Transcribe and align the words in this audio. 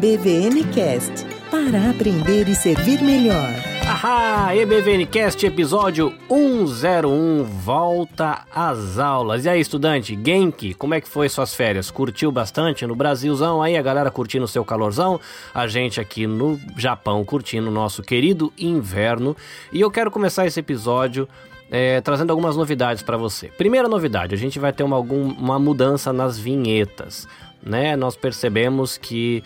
EBVNcast 0.00 1.26
para 1.50 1.90
aprender 1.90 2.48
e 2.48 2.54
servir 2.54 3.02
melhor. 3.02 3.50
Ahá, 3.84 4.54
EBVNcast 4.54 5.44
episódio 5.44 6.14
101 6.28 7.42
volta 7.42 8.44
às 8.54 8.96
aulas. 8.96 9.44
E 9.44 9.48
aí, 9.48 9.60
estudante, 9.60 10.16
Genki, 10.24 10.72
como 10.74 10.94
é 10.94 11.00
que 11.00 11.08
foi 11.08 11.28
suas 11.28 11.52
férias? 11.52 11.90
Curtiu 11.90 12.30
bastante 12.30 12.86
no 12.86 12.94
Brasilzão 12.94 13.60
aí, 13.60 13.76
a 13.76 13.82
galera 13.82 14.08
curtindo 14.08 14.44
o 14.44 14.48
seu 14.48 14.64
calorzão? 14.64 15.20
A 15.52 15.66
gente 15.66 16.00
aqui 16.00 16.28
no 16.28 16.60
Japão 16.76 17.24
curtindo 17.24 17.66
o 17.66 17.72
nosso 17.72 18.00
querido 18.00 18.52
inverno. 18.56 19.36
E 19.72 19.80
eu 19.80 19.90
quero 19.90 20.12
começar 20.12 20.46
esse 20.46 20.60
episódio 20.60 21.28
é, 21.72 22.00
trazendo 22.02 22.30
algumas 22.30 22.56
novidades 22.56 23.02
para 23.02 23.16
você. 23.16 23.48
Primeira 23.48 23.88
novidade, 23.88 24.32
a 24.32 24.38
gente 24.38 24.60
vai 24.60 24.72
ter 24.72 24.84
uma, 24.84 24.94
algum, 24.94 25.32
uma 25.32 25.58
mudança 25.58 26.12
nas 26.12 26.38
vinhetas. 26.38 27.26
Né? 27.60 27.96
Nós 27.96 28.14
percebemos 28.14 28.96
que 28.96 29.42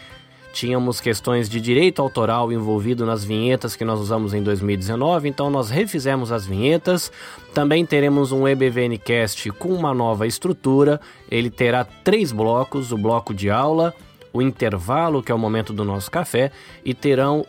tínhamos 0.53 1.01
questões 1.01 1.49
de 1.49 1.61
direito 1.61 2.03
autoral 2.03 2.53
envolvido 2.53 3.07
nas 3.07 3.25
vinhetas 3.25 3.75
que 3.75 3.85
nós 3.85 3.99
usamos 3.99 4.35
em 4.35 4.43
2019, 4.43 5.29
então 5.29 5.51
nós 5.51 5.71
refizemos 5.71 6.31
as 6.31 6.47
vinhetas. 6.47 7.11
Também 7.55 7.85
teremos 7.85 8.31
um 8.31 8.47
EBVNcast 8.47 9.51
com 9.53 9.71
uma 9.71 9.95
nova 9.95 10.27
estrutura. 10.27 11.01
Ele 11.31 11.51
terá 11.51 11.85
três 11.85 12.31
blocos: 12.31 12.93
o 12.93 12.99
bloco 12.99 13.33
de 13.33 13.51
aula, 13.51 13.95
o 14.33 14.43
intervalo, 14.43 15.23
que 15.23 15.33
é 15.33 15.35
o 15.35 15.39
momento 15.39 15.73
do 15.73 15.85
nosso 15.85 16.11
café, 16.11 16.53
e 16.85 16.95
terão, 16.95 17.47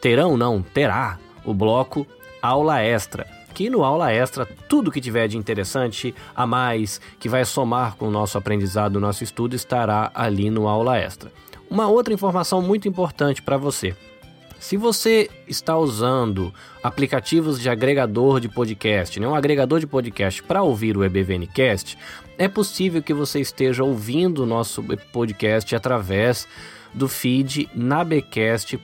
terão 0.00 0.36
não, 0.36 0.60
terá 0.60 1.18
o 1.44 1.54
bloco 1.54 2.06
aula 2.42 2.82
extra 2.82 3.26
que 3.52 3.68
no 3.68 3.84
aula 3.84 4.12
extra, 4.12 4.46
tudo 4.68 4.90
que 4.90 5.00
tiver 5.00 5.28
de 5.28 5.36
interessante 5.36 6.14
a 6.34 6.46
mais, 6.46 7.00
que 7.18 7.28
vai 7.28 7.44
somar 7.44 7.96
com 7.96 8.08
o 8.08 8.10
nosso 8.10 8.38
aprendizado, 8.38 8.96
o 8.96 9.00
nosso 9.00 9.22
estudo, 9.22 9.54
estará 9.54 10.10
ali 10.14 10.48
no 10.48 10.66
aula 10.68 10.96
extra. 10.96 11.30
Uma 11.70 11.86
outra 11.86 12.12
informação 12.12 12.60
muito 12.60 12.88
importante 12.88 13.40
para 13.40 13.56
você. 13.56 13.94
Se 14.58 14.76
você 14.76 15.30
está 15.46 15.78
usando 15.78 16.52
aplicativos 16.82 17.60
de 17.60 17.70
agregador 17.70 18.40
de 18.40 18.48
podcast, 18.48 19.20
né, 19.20 19.28
um 19.28 19.36
agregador 19.36 19.78
de 19.78 19.86
podcast 19.86 20.42
para 20.42 20.62
ouvir 20.62 20.96
o 20.96 21.04
EBVNcast, 21.04 21.96
é 22.36 22.48
possível 22.48 23.00
que 23.02 23.14
você 23.14 23.40
esteja 23.40 23.84
ouvindo 23.84 24.42
o 24.42 24.46
nosso 24.46 24.82
podcast 25.12 25.74
através 25.76 26.48
do 26.92 27.08
feed 27.08 27.70
nabecast.jp. 27.74 28.80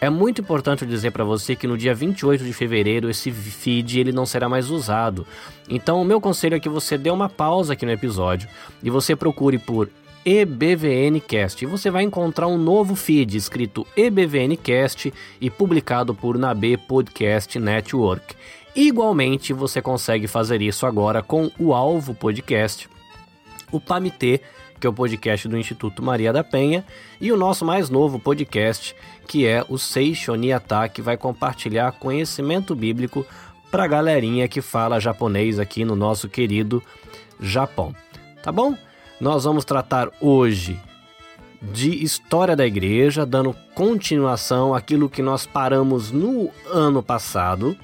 É 0.00 0.10
muito 0.10 0.40
importante 0.40 0.84
dizer 0.86 1.12
para 1.12 1.22
você 1.22 1.54
que 1.54 1.68
no 1.68 1.78
dia 1.78 1.94
28 1.94 2.42
de 2.42 2.52
fevereiro 2.52 3.08
esse 3.08 3.30
feed 3.30 4.00
ele 4.00 4.10
não 4.10 4.26
será 4.26 4.48
mais 4.48 4.70
usado. 4.70 5.24
Então 5.68 6.00
o 6.02 6.04
meu 6.04 6.20
conselho 6.20 6.56
é 6.56 6.60
que 6.60 6.68
você 6.68 6.98
dê 6.98 7.10
uma 7.10 7.28
pausa 7.28 7.74
aqui 7.74 7.86
no 7.86 7.92
episódio 7.92 8.48
e 8.82 8.90
você 8.90 9.14
procure 9.14 9.58
por 9.58 9.88
EBVNcast 10.24 11.66
você 11.66 11.90
vai 11.90 12.02
encontrar 12.02 12.46
um 12.46 12.58
novo 12.58 12.94
feed 12.94 13.36
escrito 13.36 13.86
EBVNcast 13.96 15.12
e 15.40 15.50
publicado 15.50 16.14
por 16.14 16.38
Nabe 16.38 16.76
Podcast 16.76 17.58
Network. 17.58 18.34
Igualmente, 18.74 19.52
você 19.52 19.82
consegue 19.82 20.26
fazer 20.26 20.62
isso 20.62 20.86
agora 20.86 21.22
com 21.22 21.50
o 21.58 21.74
Alvo 21.74 22.14
Podcast, 22.14 22.88
o 23.70 23.80
PAMITê 23.80 24.40
que 24.82 24.86
é 24.86 24.90
o 24.90 24.92
podcast 24.92 25.46
do 25.46 25.56
Instituto 25.56 26.02
Maria 26.02 26.32
da 26.32 26.42
Penha, 26.42 26.84
e 27.20 27.30
o 27.30 27.36
nosso 27.36 27.64
mais 27.64 27.88
novo 27.88 28.18
podcast, 28.18 28.96
que 29.28 29.46
é 29.46 29.64
o 29.68 29.78
Seishoniata, 29.78 30.88
que 30.88 31.00
vai 31.00 31.16
compartilhar 31.16 31.92
conhecimento 31.92 32.74
bíblico 32.74 33.24
para 33.70 33.84
a 33.84 33.86
galerinha 33.86 34.48
que 34.48 34.60
fala 34.60 34.98
japonês 34.98 35.60
aqui 35.60 35.84
no 35.84 35.94
nosso 35.94 36.28
querido 36.28 36.82
Japão. 37.40 37.94
Tá 38.42 38.50
bom? 38.50 38.76
Nós 39.22 39.44
vamos 39.44 39.64
tratar 39.64 40.10
hoje 40.20 40.80
de 41.62 42.02
história 42.02 42.56
da 42.56 42.66
igreja, 42.66 43.24
dando 43.24 43.54
continuação 43.72 44.74
àquilo 44.74 45.08
que 45.08 45.22
nós 45.22 45.46
paramos 45.46 46.10
no 46.10 46.50
ano 46.68 47.00
passado 47.04 47.76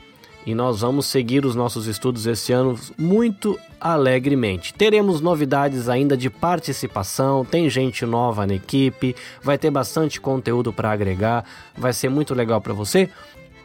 e 0.44 0.52
nós 0.52 0.80
vamos 0.80 1.06
seguir 1.06 1.46
os 1.46 1.54
nossos 1.54 1.86
estudos 1.86 2.26
esse 2.26 2.52
ano 2.52 2.76
muito 2.98 3.56
alegremente. 3.80 4.74
Teremos 4.74 5.20
novidades 5.20 5.88
ainda 5.88 6.16
de 6.16 6.28
participação, 6.28 7.44
tem 7.44 7.70
gente 7.70 8.04
nova 8.04 8.44
na 8.44 8.54
equipe, 8.54 9.14
vai 9.40 9.56
ter 9.56 9.70
bastante 9.70 10.20
conteúdo 10.20 10.72
para 10.72 10.90
agregar, 10.90 11.44
vai 11.76 11.92
ser 11.92 12.08
muito 12.08 12.34
legal 12.34 12.60
para 12.60 12.74
você. 12.74 13.08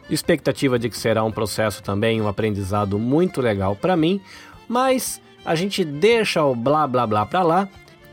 Expectativa 0.08 0.78
de 0.78 0.88
que 0.88 0.96
será 0.96 1.24
um 1.24 1.32
processo 1.32 1.82
também, 1.82 2.22
um 2.22 2.28
aprendizado 2.28 3.00
muito 3.00 3.40
legal 3.40 3.74
para 3.74 3.96
mim, 3.96 4.20
mas 4.68 5.20
a 5.44 5.54
gente 5.54 5.84
deixa 5.84 6.42
o 6.42 6.54
blá 6.54 6.86
blá 6.86 7.06
blá 7.06 7.26
para 7.26 7.42
lá 7.42 7.68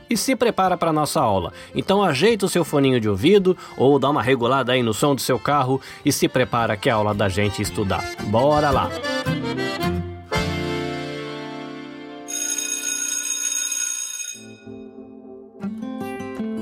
e 0.09 0.17
se 0.17 0.35
prepara 0.35 0.75
para 0.75 0.91
nossa 0.91 1.21
aula. 1.21 1.53
Então 1.73 2.03
ajeita 2.03 2.45
o 2.45 2.49
seu 2.49 2.65
foninho 2.65 2.99
de 2.99 3.07
ouvido 3.07 3.57
ou 3.77 3.97
dá 3.97 4.09
uma 4.09 4.21
regulada 4.21 4.73
aí 4.73 4.83
no 4.83 4.93
som 4.93 5.15
do 5.15 5.21
seu 5.21 5.39
carro 5.39 5.79
e 6.03 6.11
se 6.11 6.27
prepara 6.27 6.75
que 6.75 6.89
é 6.89 6.91
a 6.91 6.95
aula 6.95 7.13
da 7.13 7.29
gente 7.29 7.61
estudar. 7.61 8.03
Bora 8.23 8.69
lá! 8.69 8.89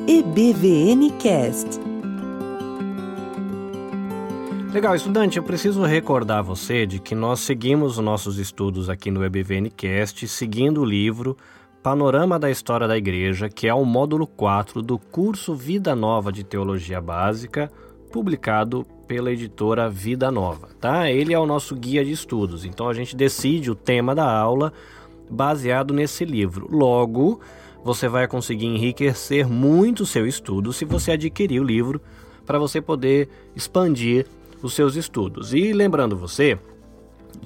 EBVN 0.07 1.12
Cast. 1.19 1.88
Legal, 4.72 4.94
estudante, 4.94 5.38
eu 5.38 5.44
preciso 5.44 5.81
recordar 5.81 6.44
você 6.44 6.85
de 6.85 7.00
que 7.00 7.16
nós 7.16 7.40
seguimos 7.40 7.97
os 7.97 8.06
nossos 8.06 8.38
estudos 8.38 8.88
aqui 8.88 9.09
no 9.09 9.25
EBVN 9.25 9.68
Cast, 9.72 10.28
seguindo 10.28 10.81
o 10.81 10.85
livro 10.85 11.35
Panorama 11.81 12.38
da 12.38 12.52
História 12.52 12.88
da 12.88 12.96
Igreja, 12.96 13.50
que 13.50 13.68
é 13.68 13.74
o 13.74 13.84
módulo 13.84 14.28
4 14.28 14.84
do 14.84 15.00
curso 15.00 15.56
Vida 15.56 15.96
Nova 15.96 16.31
de 16.31 16.44
Teologia 16.44 17.02
Básica, 17.02 17.72
publicado 18.12 18.85
pela 19.07 19.31
editora 19.31 19.90
Vida 19.90 20.30
Nova, 20.30 20.69
tá? 20.80 21.09
Ele 21.09 21.34
é 21.34 21.40
o 21.40 21.47
nosso 21.47 21.75
guia 21.75 22.06
de 22.06 22.12
estudos, 22.12 22.63
então 22.63 22.88
a 22.88 22.94
gente 22.94 23.16
decide 23.16 23.72
o 23.72 23.75
tema 23.75 24.13
da 24.13 24.31
aula 24.31 24.72
baseado 25.28 25.96
nesse 25.96 26.24
livro. 26.24 26.68
Logo, 26.69 27.40
você 27.84 28.07
vai 28.07 28.28
conseguir 28.28 28.68
enriquecer 28.68 29.47
muito 29.47 30.01
o 30.03 30.06
seu 30.06 30.28
estudo 30.28 30.72
se 30.72 30.86
você 30.86 31.13
adquirir 31.13 31.59
o 31.59 31.66
livro 31.66 32.00
para 32.46 32.59
você 32.59 32.80
poder 32.80 33.30
expandir 33.56 34.28
os 34.61 34.73
seus 34.73 34.95
estudos. 34.95 35.53
E 35.53 35.73
lembrando 35.73 36.15
você 36.17 36.59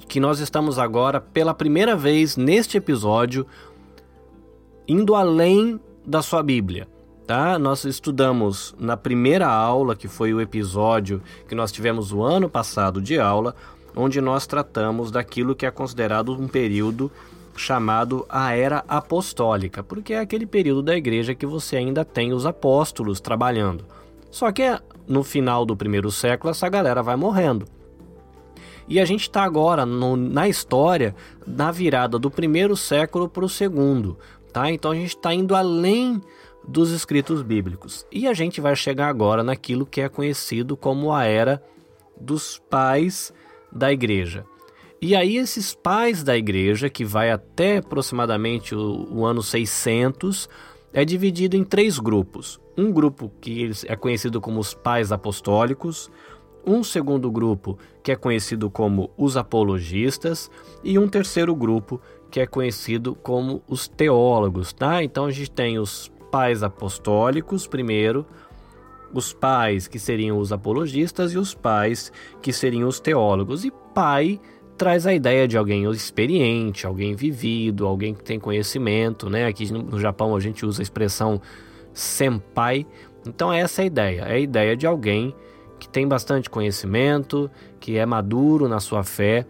que 0.08 0.18
nós 0.18 0.40
estamos 0.40 0.78
agora 0.78 1.20
pela 1.20 1.54
primeira 1.54 1.96
vez 1.96 2.36
neste 2.36 2.76
episódio 2.76 3.46
indo 4.86 5.14
além 5.14 5.80
da 6.04 6.22
sua 6.22 6.42
Bíblia. 6.42 6.88
Tá? 7.26 7.58
Nós 7.58 7.84
estudamos 7.84 8.74
na 8.78 8.96
primeira 8.96 9.48
aula, 9.48 9.96
que 9.96 10.08
foi 10.08 10.34
o 10.34 10.40
episódio 10.40 11.22
que 11.48 11.54
nós 11.54 11.72
tivemos 11.72 12.12
o 12.12 12.22
ano 12.22 12.50
passado 12.50 13.00
de 13.00 13.18
aula, 13.18 13.54
onde 13.96 14.20
nós 14.20 14.46
tratamos 14.46 15.10
daquilo 15.10 15.54
que 15.54 15.64
é 15.64 15.70
considerado 15.70 16.32
um 16.32 16.46
período 16.46 17.10
chamado 17.56 18.26
a 18.28 18.54
Era 18.54 18.84
Apostólica, 18.88 19.82
porque 19.82 20.12
é 20.12 20.18
aquele 20.18 20.44
período 20.44 20.82
da 20.82 20.96
igreja 20.96 21.34
que 21.34 21.46
você 21.46 21.76
ainda 21.76 22.04
tem 22.04 22.32
os 22.32 22.44
apóstolos 22.44 23.20
trabalhando. 23.20 23.84
Só 24.30 24.50
que 24.50 24.62
no 25.06 25.22
final 25.22 25.64
do 25.64 25.76
primeiro 25.76 26.10
século 26.10 26.50
essa 26.50 26.68
galera 26.68 27.02
vai 27.02 27.16
morrendo. 27.16 27.66
E 28.86 29.00
a 29.00 29.04
gente 29.04 29.22
está 29.22 29.42
agora 29.42 29.86
no, 29.86 30.14
na 30.14 30.46
história 30.48 31.14
na 31.46 31.70
virada 31.70 32.18
do 32.18 32.30
primeiro 32.30 32.76
século 32.76 33.28
para 33.28 33.44
o 33.44 33.48
segundo 33.48 34.18
tá? 34.54 34.70
Então 34.70 34.92
a 34.92 34.94
gente 34.94 35.16
está 35.16 35.34
indo 35.34 35.54
além 35.54 36.22
dos 36.66 36.92
escritos 36.92 37.42
bíblicos. 37.42 38.06
E 38.10 38.26
a 38.26 38.32
gente 38.32 38.60
vai 38.60 38.74
chegar 38.76 39.08
agora 39.08 39.42
naquilo 39.42 39.84
que 39.84 40.00
é 40.00 40.08
conhecido 40.08 40.76
como 40.76 41.12
a 41.12 41.24
era 41.24 41.62
dos 42.18 42.58
pais 42.70 43.34
da 43.70 43.92
igreja. 43.92 44.46
E 45.02 45.14
aí 45.14 45.36
esses 45.36 45.74
pais 45.74 46.22
da 46.22 46.36
igreja, 46.36 46.88
que 46.88 47.04
vai 47.04 47.30
até 47.30 47.78
aproximadamente 47.78 48.74
o, 48.74 49.08
o 49.10 49.26
ano 49.26 49.42
600, 49.42 50.48
é 50.94 51.04
dividido 51.04 51.56
em 51.56 51.64
três 51.64 51.98
grupos. 51.98 52.60
Um 52.78 52.92
grupo 52.92 53.30
que 53.40 53.70
é 53.86 53.96
conhecido 53.96 54.40
como 54.40 54.60
os 54.60 54.72
pais 54.72 55.10
apostólicos, 55.10 56.10
um 56.64 56.82
segundo 56.84 57.30
grupo 57.30 57.76
que 58.02 58.12
é 58.12 58.16
conhecido 58.16 58.70
como 58.70 59.10
os 59.18 59.36
apologistas 59.36 60.50
e 60.82 60.98
um 60.98 61.08
terceiro 61.08 61.54
grupo 61.54 62.00
que 62.30 62.40
é 62.40 62.46
conhecido 62.46 63.14
como 63.16 63.62
os 63.68 63.86
teólogos, 63.88 64.72
tá? 64.72 65.02
Então 65.02 65.26
a 65.26 65.30
gente 65.30 65.50
tem 65.50 65.78
os 65.78 66.10
pais 66.30 66.62
apostólicos 66.62 67.66
primeiro, 67.66 68.24
os 69.12 69.32
pais 69.32 69.86
que 69.86 69.98
seriam 69.98 70.38
os 70.38 70.52
apologistas 70.52 71.32
e 71.32 71.38
os 71.38 71.54
pais 71.54 72.10
que 72.40 72.52
seriam 72.52 72.88
os 72.88 72.98
teólogos. 73.00 73.64
E 73.64 73.72
pai 73.92 74.40
traz 74.76 75.06
a 75.06 75.14
ideia 75.14 75.46
de 75.46 75.56
alguém 75.56 75.90
experiente, 75.90 76.86
alguém 76.86 77.14
vivido, 77.14 77.86
alguém 77.86 78.14
que 78.14 78.24
tem 78.24 78.38
conhecimento, 78.38 79.30
né? 79.30 79.46
Aqui 79.46 79.72
no 79.72 79.98
Japão 79.98 80.34
a 80.34 80.40
gente 80.40 80.66
usa 80.66 80.82
a 80.82 80.84
expressão 80.84 81.40
senpai. 81.92 82.86
Então 83.26 83.52
essa 83.52 83.82
é 83.82 83.84
a 83.84 83.86
ideia, 83.86 84.20
é 84.22 84.32
a 84.34 84.38
ideia 84.38 84.76
de 84.76 84.86
alguém 84.86 85.34
que 85.78 85.88
tem 85.88 86.06
bastante 86.06 86.48
conhecimento, 86.48 87.50
que 87.78 87.96
é 87.96 88.06
maduro 88.06 88.68
na 88.68 88.80
sua 88.80 89.02
fé 89.02 89.46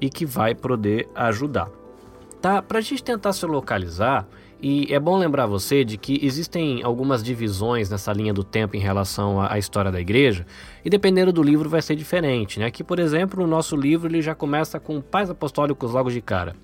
e 0.00 0.08
que 0.08 0.24
vai 0.24 0.54
poder 0.54 1.08
ajudar 1.14 1.70
tá? 2.40 2.62
Para 2.62 2.78
a 2.78 2.80
gente 2.80 3.02
tentar 3.02 3.32
se 3.32 3.44
localizar, 3.46 4.26
E 4.60 4.92
é 4.92 4.98
bom 4.98 5.16
lembrar 5.16 5.46
você 5.46 5.84
de 5.84 5.96
que 5.96 6.18
existem 6.20 6.82
algumas 6.82 7.22
divisões 7.22 7.88
nessa 7.88 8.12
linha 8.12 8.34
do 8.34 8.42
tempo 8.42 8.76
em 8.76 8.80
relação 8.80 9.40
à 9.40 9.56
história 9.56 9.92
da 9.92 10.00
igreja, 10.00 10.44
e 10.84 10.90
dependendo 10.90 11.32
do 11.32 11.42
livro 11.42 11.68
vai 11.68 11.80
ser 11.80 11.94
diferente, 11.94 12.58
né? 12.58 12.66
Aqui, 12.66 12.82
por 12.82 12.98
exemplo, 12.98 13.44
o 13.44 13.46
nosso 13.46 13.76
livro 13.76 14.08
ele 14.08 14.20
já 14.20 14.34
começa 14.34 14.80
com 14.80 15.00
pais 15.00 15.30
apostólicos 15.30 15.92
logo 15.92 16.10
de 16.10 16.20
cara. 16.20 16.56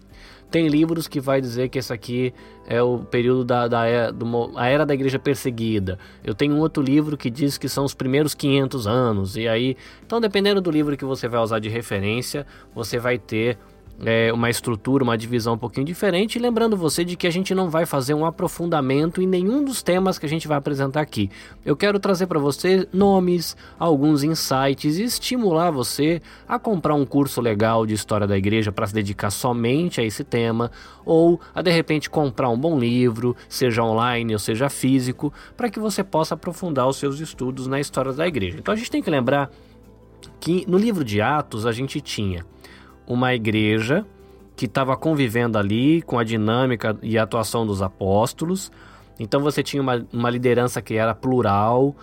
Tem 0.50 0.68
livros 0.68 1.08
que 1.08 1.20
vai 1.20 1.40
dizer 1.40 1.68
que 1.68 1.78
esse 1.78 1.92
aqui 1.92 2.32
é 2.66 2.80
o 2.82 2.98
período 2.98 3.44
da, 3.44 3.66
da 3.66 3.86
era, 3.86 4.12
do, 4.12 4.52
a 4.56 4.68
era 4.68 4.86
da 4.86 4.94
igreja 4.94 5.18
perseguida. 5.18 5.98
Eu 6.22 6.34
tenho 6.34 6.54
um 6.54 6.60
outro 6.60 6.82
livro 6.82 7.16
que 7.16 7.30
diz 7.30 7.58
que 7.58 7.68
são 7.68 7.84
os 7.84 7.94
primeiros 7.94 8.34
500 8.34 8.86
anos. 8.86 9.36
E 9.36 9.48
aí, 9.48 9.76
então 10.06 10.20
dependendo 10.20 10.60
do 10.60 10.70
livro 10.70 10.96
que 10.96 11.04
você 11.04 11.26
vai 11.26 11.40
usar 11.40 11.58
de 11.58 11.68
referência, 11.68 12.46
você 12.74 12.98
vai 12.98 13.18
ter 13.18 13.58
é, 14.04 14.32
uma 14.32 14.50
estrutura, 14.50 15.04
uma 15.04 15.16
divisão 15.16 15.54
um 15.54 15.58
pouquinho 15.58 15.86
diferente. 15.86 16.36
E 16.36 16.42
lembrando 16.42 16.76
você 16.76 17.04
de 17.04 17.16
que 17.16 17.26
a 17.26 17.30
gente 17.30 17.54
não 17.54 17.70
vai 17.70 17.86
fazer 17.86 18.14
um 18.14 18.24
aprofundamento 18.24 19.20
em 19.20 19.26
nenhum 19.26 19.64
dos 19.64 19.82
temas 19.82 20.18
que 20.18 20.26
a 20.26 20.28
gente 20.28 20.48
vai 20.48 20.56
apresentar 20.56 21.00
aqui. 21.00 21.30
Eu 21.64 21.76
quero 21.76 21.98
trazer 21.98 22.26
para 22.26 22.38
você 22.38 22.88
nomes, 22.92 23.56
alguns 23.78 24.22
insights 24.22 24.98
e 24.98 25.04
estimular 25.04 25.70
você 25.70 26.20
a 26.48 26.58
comprar 26.58 26.94
um 26.94 27.04
curso 27.04 27.40
legal 27.40 27.86
de 27.86 27.94
história 27.94 28.26
da 28.26 28.36
igreja 28.36 28.72
para 28.72 28.86
se 28.86 28.94
dedicar 28.94 29.30
somente 29.30 30.00
a 30.00 30.04
esse 30.04 30.24
tema, 30.24 30.70
ou 31.04 31.40
a 31.54 31.62
de 31.62 31.70
repente 31.70 32.08
comprar 32.08 32.48
um 32.48 32.58
bom 32.58 32.78
livro, 32.78 33.36
seja 33.48 33.82
online 33.82 34.32
ou 34.32 34.38
seja 34.38 34.68
físico, 34.68 35.32
para 35.56 35.70
que 35.70 35.78
você 35.78 36.02
possa 36.02 36.34
aprofundar 36.34 36.88
os 36.88 36.96
seus 36.96 37.20
estudos 37.20 37.66
na 37.66 37.80
história 37.80 38.12
da 38.12 38.26
igreja. 38.26 38.58
Então 38.58 38.72
a 38.72 38.76
gente 38.76 38.90
tem 38.90 39.02
que 39.02 39.10
lembrar 39.10 39.50
que 40.40 40.64
no 40.68 40.78
livro 40.78 41.04
de 41.04 41.20
Atos 41.20 41.66
a 41.66 41.72
gente 41.72 42.00
tinha 42.00 42.44
uma 43.06 43.34
igreja 43.34 44.06
que 44.56 44.66
estava 44.66 44.96
convivendo 44.96 45.58
ali 45.58 46.02
com 46.02 46.18
a 46.18 46.24
dinâmica 46.24 46.96
e 47.02 47.18
a 47.18 47.22
atuação 47.24 47.66
dos 47.66 47.82
apóstolos. 47.82 48.70
Então 49.18 49.40
você 49.40 49.62
tinha 49.62 49.82
uma, 49.82 50.06
uma 50.12 50.30
liderança 50.30 50.80
que 50.80 50.94
era 50.94 51.14
plural, 51.14 51.94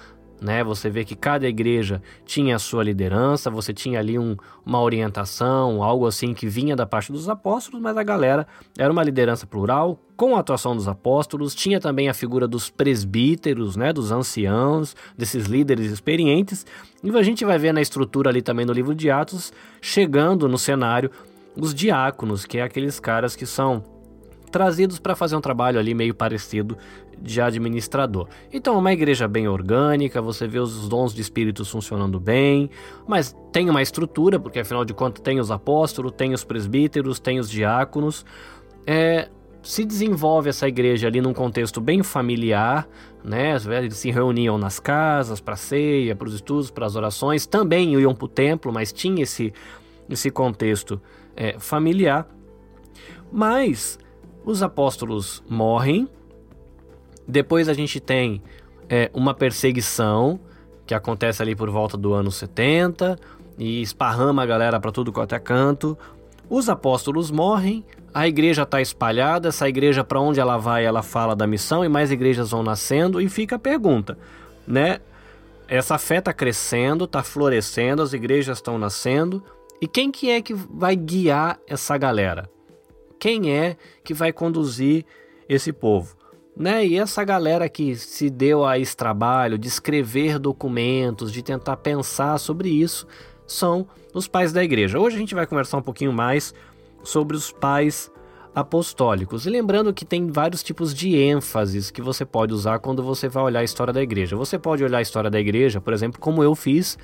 né? 0.41 0.63
Você 0.63 0.89
vê 0.89 1.05
que 1.05 1.15
cada 1.15 1.47
igreja 1.47 2.01
tinha 2.25 2.55
a 2.55 2.59
sua 2.59 2.83
liderança, 2.83 3.51
você 3.51 3.71
tinha 3.71 3.99
ali 3.99 4.17
um, 4.17 4.35
uma 4.65 4.81
orientação, 4.81 5.83
algo 5.83 6.07
assim 6.07 6.33
que 6.33 6.47
vinha 6.47 6.75
da 6.75 6.85
parte 6.85 7.11
dos 7.11 7.29
apóstolos, 7.29 7.79
mas 7.79 7.95
a 7.95 8.03
galera 8.03 8.47
era 8.77 8.91
uma 8.91 9.03
liderança 9.03 9.45
plural, 9.45 9.99
com 10.17 10.35
a 10.35 10.39
atuação 10.39 10.75
dos 10.75 10.87
apóstolos, 10.87 11.53
tinha 11.53 11.79
também 11.79 12.09
a 12.09 12.13
figura 12.13 12.47
dos 12.47 12.69
presbíteros, 12.69 13.75
né, 13.75 13.93
dos 13.93 14.11
anciãos, 14.11 14.95
desses 15.17 15.45
líderes 15.45 15.91
experientes, 15.91 16.65
e 17.03 17.09
a 17.15 17.23
gente 17.23 17.45
vai 17.45 17.57
ver 17.57 17.73
na 17.73 17.81
estrutura 17.81 18.29
ali 18.29 18.41
também 18.41 18.65
no 18.65 18.73
livro 18.73 18.95
de 18.95 19.09
Atos, 19.09 19.53
chegando 19.79 20.47
no 20.47 20.57
cenário 20.57 21.11
os 21.55 21.73
diáconos, 21.73 22.45
que 22.45 22.57
é 22.57 22.63
aqueles 22.63 22.99
caras 22.99 23.35
que 23.35 23.45
são 23.45 23.83
trazidos 24.51 24.99
para 24.99 25.15
fazer 25.15 25.35
um 25.35 25.41
trabalho 25.41 25.79
ali 25.79 25.93
meio 25.93 26.13
parecido 26.13 26.77
de 27.21 27.39
administrador. 27.39 28.27
Então, 28.51 28.77
uma 28.77 28.91
igreja 28.91 29.27
bem 29.27 29.47
orgânica, 29.47 30.21
você 30.21 30.47
vê 30.47 30.59
os 30.59 30.89
dons 30.89 31.13
de 31.13 31.21
espíritos 31.21 31.69
funcionando 31.69 32.19
bem, 32.19 32.69
mas 33.07 33.35
tem 33.51 33.69
uma 33.69 33.81
estrutura, 33.81 34.39
porque 34.39 34.59
afinal 34.59 34.83
de 34.83 34.93
contas 34.93 35.21
tem 35.21 35.39
os 35.39 35.51
apóstolos, 35.51 36.13
tem 36.13 36.33
os 36.33 36.43
presbíteros, 36.43 37.19
tem 37.19 37.39
os 37.39 37.49
diáconos. 37.49 38.25
É, 38.87 39.29
se 39.61 39.85
desenvolve 39.85 40.49
essa 40.49 40.67
igreja 40.67 41.07
ali 41.07 41.21
num 41.21 41.33
contexto 41.33 41.79
bem 41.79 42.01
familiar, 42.01 42.87
né? 43.23 43.55
Eles 43.77 43.97
se 43.97 44.09
reuniam 44.09 44.57
nas 44.57 44.79
casas 44.79 45.39
para 45.39 45.55
ceia, 45.55 46.15
para 46.15 46.27
os 46.27 46.33
estudos, 46.33 46.71
para 46.71 46.85
as 46.85 46.95
orações, 46.95 47.45
também 47.45 47.93
iam 47.93 48.15
para 48.15 48.25
o 48.25 48.27
templo, 48.27 48.73
mas 48.73 48.91
tinha 48.91 49.21
esse, 49.21 49.53
esse 50.09 50.31
contexto 50.31 50.99
é, 51.35 51.59
familiar. 51.59 52.27
Mas 53.31 53.99
os 54.43 54.63
apóstolos 54.63 55.43
morrem, 55.47 56.09
depois 57.27 57.69
a 57.69 57.73
gente 57.73 57.99
tem 57.99 58.41
é, 58.89 59.09
uma 59.13 59.33
perseguição 59.33 60.39
que 60.85 60.93
acontece 60.93 61.41
ali 61.41 61.55
por 61.55 61.69
volta 61.69 61.95
do 61.95 62.13
ano 62.13 62.31
70 62.31 63.17
e 63.57 63.81
esparrama 63.81 64.43
a 64.43 64.45
galera 64.45 64.79
para 64.79 64.91
tudo 64.91 65.11
quanto 65.11 65.33
é 65.33 65.39
canto. 65.39 65.97
Os 66.49 66.67
apóstolos 66.67 67.31
morrem, 67.31 67.85
a 68.13 68.27
igreja 68.27 68.63
está 68.63 68.81
espalhada, 68.81 69.49
essa 69.49 69.69
igreja 69.69 70.03
para 70.03 70.19
onde 70.19 70.39
ela 70.39 70.57
vai, 70.57 70.83
ela 70.83 71.01
fala 71.01 71.35
da 71.35 71.47
missão 71.47 71.85
e 71.85 71.87
mais 71.87 72.11
igrejas 72.11 72.51
vão 72.51 72.61
nascendo 72.61 73.21
e 73.21 73.29
fica 73.29 73.55
a 73.55 73.59
pergunta, 73.59 74.17
né? 74.67 74.99
Essa 75.67 75.97
fé 75.97 76.17
está 76.17 76.33
crescendo, 76.33 77.05
está 77.05 77.23
florescendo, 77.23 78.01
as 78.01 78.11
igrejas 78.11 78.57
estão 78.57 78.77
nascendo 78.77 79.41
e 79.81 79.87
quem 79.87 80.11
que 80.11 80.29
é 80.29 80.41
que 80.41 80.53
vai 80.53 80.95
guiar 80.97 81.57
essa 81.65 81.97
galera? 81.97 82.49
Quem 83.17 83.55
é 83.55 83.77
que 84.03 84.13
vai 84.13 84.33
conduzir 84.33 85.05
esse 85.47 85.71
povo? 85.71 86.17
Né? 86.61 86.85
E 86.85 86.95
essa 86.95 87.23
galera 87.23 87.67
que 87.67 87.95
se 87.95 88.29
deu 88.29 88.63
a 88.63 88.77
esse 88.77 88.95
trabalho 88.95 89.57
de 89.57 89.67
escrever 89.67 90.37
documentos, 90.37 91.33
de 91.33 91.41
tentar 91.41 91.75
pensar 91.77 92.37
sobre 92.37 92.69
isso, 92.69 93.07
são 93.47 93.87
os 94.13 94.27
pais 94.27 94.53
da 94.53 94.63
igreja. 94.63 94.99
Hoje 94.99 95.15
a 95.15 95.19
gente 95.19 95.33
vai 95.33 95.47
conversar 95.47 95.77
um 95.77 95.81
pouquinho 95.81 96.13
mais 96.13 96.53
sobre 97.03 97.35
os 97.35 97.51
pais 97.51 98.11
apostólicos. 98.53 99.47
E 99.47 99.49
lembrando 99.49 99.91
que 99.91 100.05
tem 100.05 100.27
vários 100.27 100.61
tipos 100.61 100.93
de 100.93 101.17
ênfases 101.17 101.89
que 101.89 101.99
você 101.99 102.23
pode 102.23 102.53
usar 102.53 102.77
quando 102.77 103.01
você 103.01 103.27
vai 103.27 103.41
olhar 103.41 103.61
a 103.61 103.63
história 103.63 103.91
da 103.91 104.01
igreja. 104.03 104.35
Você 104.35 104.59
pode 104.59 104.83
olhar 104.83 104.99
a 104.99 105.01
história 105.01 105.31
da 105.31 105.39
igreja, 105.39 105.81
por 105.81 105.93
exemplo, 105.93 106.19
como 106.19 106.43
eu 106.43 106.53
fiz 106.53 106.95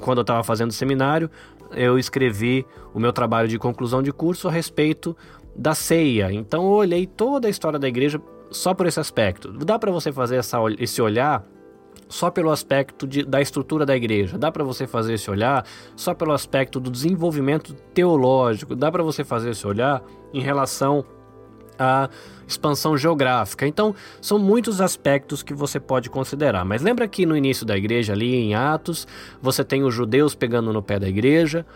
quando 0.00 0.18
eu 0.18 0.22
estava 0.22 0.42
fazendo 0.42 0.72
seminário, 0.72 1.30
eu 1.70 1.98
escrevi 1.98 2.66
o 2.92 2.98
meu 2.98 3.12
trabalho 3.12 3.48
de 3.48 3.58
conclusão 3.60 4.02
de 4.02 4.12
curso 4.12 4.48
a 4.48 4.50
respeito 4.50 5.16
da 5.54 5.72
ceia. 5.72 6.32
Então 6.32 6.64
eu 6.64 6.70
olhei 6.72 7.06
toda 7.06 7.46
a 7.46 7.50
história 7.50 7.78
da 7.78 7.88
igreja 7.88 8.20
só 8.50 8.74
por 8.74 8.86
esse 8.86 9.00
aspecto. 9.00 9.52
Dá 9.52 9.78
para 9.78 9.90
você 9.90 10.12
fazer 10.12 10.36
essa, 10.36 10.58
esse 10.78 11.00
olhar 11.00 11.44
só 12.08 12.30
pelo 12.30 12.50
aspecto 12.50 13.06
de, 13.06 13.22
da 13.22 13.40
estrutura 13.40 13.84
da 13.84 13.96
igreja. 13.96 14.38
Dá 14.38 14.50
para 14.50 14.64
você 14.64 14.86
fazer 14.86 15.14
esse 15.14 15.30
olhar 15.30 15.64
só 15.94 16.14
pelo 16.14 16.32
aspecto 16.32 16.80
do 16.80 16.90
desenvolvimento 16.90 17.74
teológico. 17.94 18.74
Dá 18.74 18.90
para 18.90 19.02
você 19.02 19.22
fazer 19.22 19.50
esse 19.50 19.66
olhar 19.66 20.02
em 20.32 20.40
relação 20.40 21.04
à 21.78 22.08
expansão 22.46 22.96
geográfica. 22.96 23.66
Então, 23.66 23.94
são 24.20 24.38
muitos 24.38 24.80
aspectos 24.80 25.42
que 25.42 25.52
você 25.52 25.78
pode 25.78 26.08
considerar. 26.08 26.64
Mas 26.64 26.82
lembra 26.82 27.06
que 27.06 27.26
no 27.26 27.36
início 27.36 27.66
da 27.66 27.76
igreja, 27.76 28.14
ali 28.14 28.34
em 28.34 28.54
Atos, 28.54 29.06
você 29.40 29.62
tem 29.62 29.84
os 29.84 29.94
judeus 29.94 30.34
pegando 30.34 30.72
no 30.72 30.82
pé 30.82 30.98
da 30.98 31.08
igreja. 31.08 31.66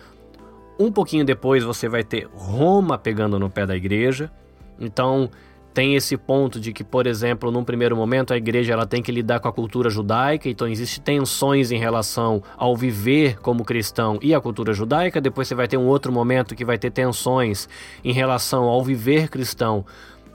Um 0.79 0.91
pouquinho 0.91 1.25
depois 1.25 1.63
você 1.63 1.89
vai 1.89 2.03
ter 2.03 2.27
Roma 2.33 2.97
pegando 2.97 3.39
no 3.39 3.51
pé 3.51 3.67
da 3.67 3.77
igreja. 3.77 4.33
Então, 4.81 5.31
tem 5.73 5.95
esse 5.95 6.17
ponto 6.17 6.61
de 6.61 6.73
que, 6.73 6.85
por 6.85 7.07
exemplo, 7.07 7.51
num 7.51 7.65
primeiro 7.65 7.97
momento 7.97 8.33
a 8.33 8.37
igreja 8.37 8.73
ela 8.73 8.87
tem 8.87 9.03
que 9.03 9.11
lidar 9.11 9.41
com 9.41 9.49
a 9.49 9.53
cultura 9.53 9.89
judaica, 9.89 10.49
então 10.49 10.69
existem 10.69 11.03
tensões 11.03 11.71
em 11.71 11.79
relação 11.79 12.43
ao 12.57 12.77
viver 12.77 13.39
como 13.41 13.65
cristão 13.65 14.19
e 14.21 14.35
a 14.35 14.41
cultura 14.41 14.73
judaica. 14.73 15.21
Depois 15.21 15.49
você 15.49 15.55
vai 15.55 15.67
ter 15.67 15.77
um 15.77 15.87
outro 15.87 16.13
momento 16.13 16.55
que 16.55 16.65
vai 16.65 16.79
ter 16.79 16.91
tensões 16.91 17.69
em 18.05 18.13
relação 18.13 18.65
ao 18.65 18.85
viver 18.85 19.29
cristão 19.29 19.85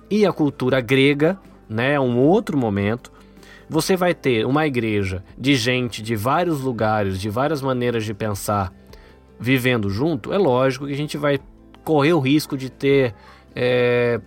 e 0.09 0.25
a 0.25 0.33
cultura 0.33 0.81
grega, 0.81 1.39
né? 1.69 1.99
Um 1.99 2.17
outro 2.17 2.57
momento. 2.57 3.11
Você 3.69 3.97
vai 3.97 4.13
ter 4.13 4.45
uma 4.45 4.65
igreja 4.65 5.23
de 5.37 5.55
gente 5.55 6.01
de 6.01 6.15
vários 6.15 6.61
lugares, 6.61 7.19
de 7.19 7.29
várias 7.29 7.61
maneiras 7.61 8.05
de 8.05 8.13
pensar, 8.13 8.73
vivendo 9.39 9.89
junto. 9.89 10.33
É 10.33 10.37
lógico 10.37 10.87
que 10.87 10.93
a 10.93 10.97
gente 10.97 11.17
vai 11.17 11.37
correr 11.83 12.13
o 12.13 12.19
risco 12.19 12.57
de 12.57 12.69
ter 12.69 13.13
é, 13.53 14.21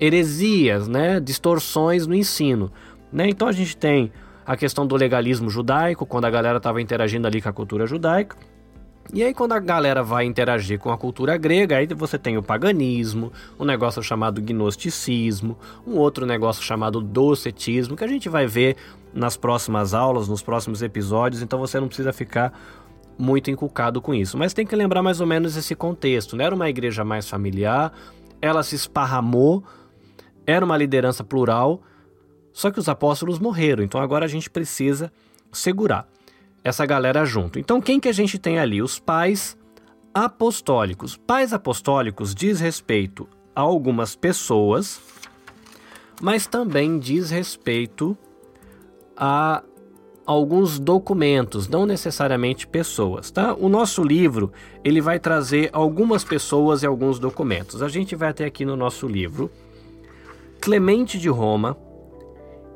heresias, 0.00 0.88
né, 0.88 1.20
distorções 1.20 2.06
no 2.06 2.14
ensino. 2.14 2.72
Né? 3.12 3.28
Então 3.28 3.46
a 3.46 3.52
gente 3.52 3.76
tem 3.76 4.10
a 4.46 4.56
questão 4.56 4.86
do 4.86 4.96
legalismo 4.96 5.50
judaico, 5.50 6.06
quando 6.06 6.24
a 6.24 6.30
galera 6.30 6.56
estava 6.56 6.80
interagindo 6.80 7.26
ali 7.26 7.40
com 7.40 7.48
a 7.48 7.52
cultura 7.52 7.86
judaica. 7.86 8.36
E 9.12 9.24
aí, 9.24 9.34
quando 9.34 9.52
a 9.52 9.58
galera 9.58 10.04
vai 10.04 10.24
interagir 10.24 10.78
com 10.78 10.92
a 10.92 10.96
cultura 10.96 11.36
grega, 11.36 11.76
aí 11.76 11.86
você 11.88 12.16
tem 12.16 12.38
o 12.38 12.42
paganismo, 12.42 13.32
um 13.58 13.64
negócio 13.64 14.00
chamado 14.02 14.40
gnosticismo, 14.40 15.58
um 15.84 15.96
outro 15.96 16.24
negócio 16.24 16.62
chamado 16.62 17.00
docetismo, 17.00 17.96
que 17.96 18.04
a 18.04 18.08
gente 18.08 18.28
vai 18.28 18.46
ver 18.46 18.76
nas 19.12 19.36
próximas 19.36 19.94
aulas, 19.94 20.28
nos 20.28 20.42
próximos 20.42 20.80
episódios, 20.80 21.42
então 21.42 21.58
você 21.58 21.80
não 21.80 21.88
precisa 21.88 22.12
ficar 22.12 22.52
muito 23.18 23.50
inculcado 23.50 24.00
com 24.00 24.14
isso. 24.14 24.38
Mas 24.38 24.54
tem 24.54 24.64
que 24.64 24.76
lembrar 24.76 25.02
mais 25.02 25.20
ou 25.20 25.26
menos 25.26 25.56
esse 25.56 25.74
contexto, 25.74 26.36
né? 26.36 26.44
Era 26.44 26.54
uma 26.54 26.70
igreja 26.70 27.04
mais 27.04 27.28
familiar, 27.28 27.92
ela 28.40 28.62
se 28.62 28.76
esparramou 28.76 29.64
era 30.46 30.64
uma 30.64 30.76
liderança 30.76 31.22
plural, 31.22 31.82
só 32.52 32.70
que 32.70 32.78
os 32.78 32.88
apóstolos 32.88 33.38
morreram, 33.38 33.82
então 33.84 34.00
agora 34.00 34.24
a 34.24 34.28
gente 34.28 34.50
precisa 34.50 35.12
segurar 35.52 36.08
essa 36.62 36.84
galera 36.84 37.24
junto. 37.24 37.58
Então 37.58 37.80
quem 37.80 38.00
que 38.00 38.08
a 38.08 38.12
gente 38.12 38.38
tem 38.38 38.58
ali? 38.58 38.82
Os 38.82 38.98
pais 38.98 39.56
apostólicos. 40.12 41.16
Pais 41.16 41.52
apostólicos 41.52 42.34
diz 42.34 42.60
respeito 42.60 43.28
a 43.54 43.60
algumas 43.60 44.16
pessoas, 44.16 45.00
mas 46.20 46.46
também 46.46 46.98
diz 46.98 47.30
respeito 47.30 48.16
a 49.16 49.62
alguns 50.26 50.78
documentos, 50.78 51.68
não 51.68 51.84
necessariamente 51.84 52.66
pessoas, 52.66 53.30
tá? 53.30 53.54
O 53.54 53.68
nosso 53.68 54.02
livro, 54.02 54.52
ele 54.84 55.00
vai 55.00 55.18
trazer 55.18 55.70
algumas 55.72 56.22
pessoas 56.22 56.82
e 56.82 56.86
alguns 56.86 57.18
documentos. 57.18 57.82
A 57.82 57.88
gente 57.88 58.14
vai 58.14 58.32
ter 58.32 58.44
aqui 58.44 58.64
no 58.64 58.76
nosso 58.76 59.08
livro 59.08 59.50
Clemente 60.60 61.18
de 61.18 61.30
Roma, 61.30 61.74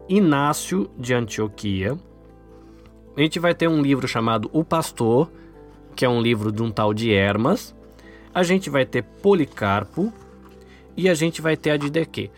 Inácio 0.08 0.90
de 0.98 1.12
Antioquia. 1.12 1.98
A 3.14 3.20
gente 3.20 3.38
vai 3.38 3.54
ter 3.54 3.68
um 3.68 3.82
livro 3.82 4.08
chamado 4.08 4.48
O 4.54 4.64
Pastor, 4.64 5.30
que 5.94 6.02
é 6.02 6.08
um 6.08 6.22
livro 6.22 6.50
de 6.50 6.62
um 6.62 6.70
tal 6.70 6.94
de 6.94 7.12
Hermas. 7.12 7.76
A 8.32 8.42
gente 8.42 8.70
vai 8.70 8.86
ter 8.86 9.02
Policarpo 9.02 10.10
e 10.96 11.10
a 11.10 11.14
gente 11.14 11.42
vai 11.42 11.58
ter 11.58 11.72
a 11.72 11.76
Didequê. 11.76 12.30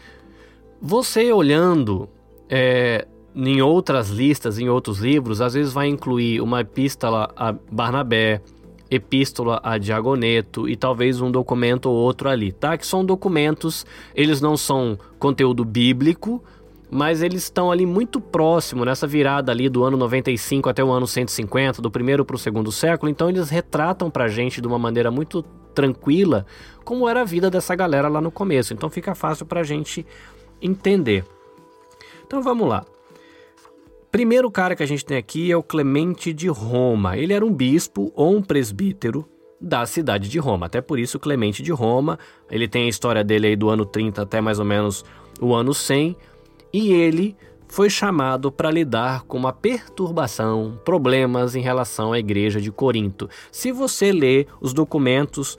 Você 0.82 1.32
olhando 1.32 2.08
é, 2.50 3.06
em 3.32 3.62
outras 3.62 4.08
listas, 4.10 4.58
em 4.58 4.68
outros 4.68 4.98
livros, 4.98 5.40
às 5.40 5.54
vezes 5.54 5.72
vai 5.72 5.86
incluir 5.86 6.40
uma 6.40 6.62
epístola 6.62 7.32
a 7.36 7.52
Barnabé, 7.52 8.42
epístola 8.90 9.60
a 9.62 9.78
Diagoneto 9.78 10.68
e 10.68 10.76
talvez 10.76 11.20
um 11.20 11.30
documento 11.30 11.86
ou 11.86 11.94
outro 11.94 12.28
ali, 12.28 12.52
tá? 12.52 12.76
Que 12.76 12.86
são 12.86 13.04
documentos, 13.04 13.84
eles 14.14 14.40
não 14.40 14.56
são 14.56 14.98
conteúdo 15.18 15.64
bíblico, 15.64 16.42
mas 16.90 17.22
eles 17.22 17.44
estão 17.44 17.70
ali 17.70 17.84
muito 17.84 18.20
próximo, 18.20 18.84
nessa 18.84 19.06
virada 19.06 19.50
ali 19.50 19.68
do 19.68 19.82
ano 19.82 19.96
95 19.96 20.68
até 20.68 20.84
o 20.84 20.90
ano 20.90 21.06
150, 21.06 21.82
do 21.82 21.90
primeiro 21.90 22.24
para 22.24 22.36
o 22.36 22.38
segundo 22.38 22.70
século, 22.70 23.10
então 23.10 23.28
eles 23.28 23.50
retratam 23.50 24.10
para 24.10 24.24
a 24.24 24.28
gente 24.28 24.60
de 24.60 24.68
uma 24.68 24.78
maneira 24.78 25.10
muito 25.10 25.42
tranquila 25.74 26.46
como 26.84 27.08
era 27.08 27.22
a 27.22 27.24
vida 27.24 27.50
dessa 27.50 27.74
galera 27.74 28.08
lá 28.08 28.20
no 28.20 28.30
começo, 28.30 28.72
então 28.72 28.88
fica 28.88 29.14
fácil 29.14 29.44
para 29.44 29.60
a 29.60 29.64
gente 29.64 30.06
entender. 30.62 31.24
Então 32.24 32.40
vamos 32.40 32.68
lá. 32.68 32.84
Primeiro 34.16 34.50
cara 34.50 34.74
que 34.74 34.82
a 34.82 34.86
gente 34.86 35.04
tem 35.04 35.18
aqui 35.18 35.52
é 35.52 35.56
o 35.58 35.62
Clemente 35.62 36.32
de 36.32 36.48
Roma. 36.48 37.18
Ele 37.18 37.34
era 37.34 37.44
um 37.44 37.52
bispo 37.52 38.10
ou 38.16 38.34
um 38.34 38.40
presbítero 38.40 39.28
da 39.60 39.84
cidade 39.84 40.30
de 40.30 40.38
Roma. 40.38 40.64
Até 40.64 40.80
por 40.80 40.98
isso 40.98 41.18
Clemente 41.18 41.62
de 41.62 41.70
Roma. 41.70 42.18
Ele 42.50 42.66
tem 42.66 42.86
a 42.86 42.88
história 42.88 43.22
dele 43.22 43.48
aí 43.48 43.56
do 43.56 43.68
ano 43.68 43.84
30 43.84 44.22
até 44.22 44.40
mais 44.40 44.58
ou 44.58 44.64
menos 44.64 45.04
o 45.38 45.54
ano 45.54 45.74
100 45.74 46.16
e 46.72 46.94
ele 46.94 47.36
foi 47.68 47.90
chamado 47.90 48.50
para 48.50 48.70
lidar 48.70 49.24
com 49.24 49.36
uma 49.36 49.52
perturbação, 49.52 50.80
problemas 50.82 51.54
em 51.54 51.60
relação 51.60 52.14
à 52.14 52.18
igreja 52.18 52.58
de 52.58 52.72
Corinto. 52.72 53.28
Se 53.52 53.70
você 53.70 54.12
ler 54.12 54.46
os 54.62 54.72
documentos 54.72 55.58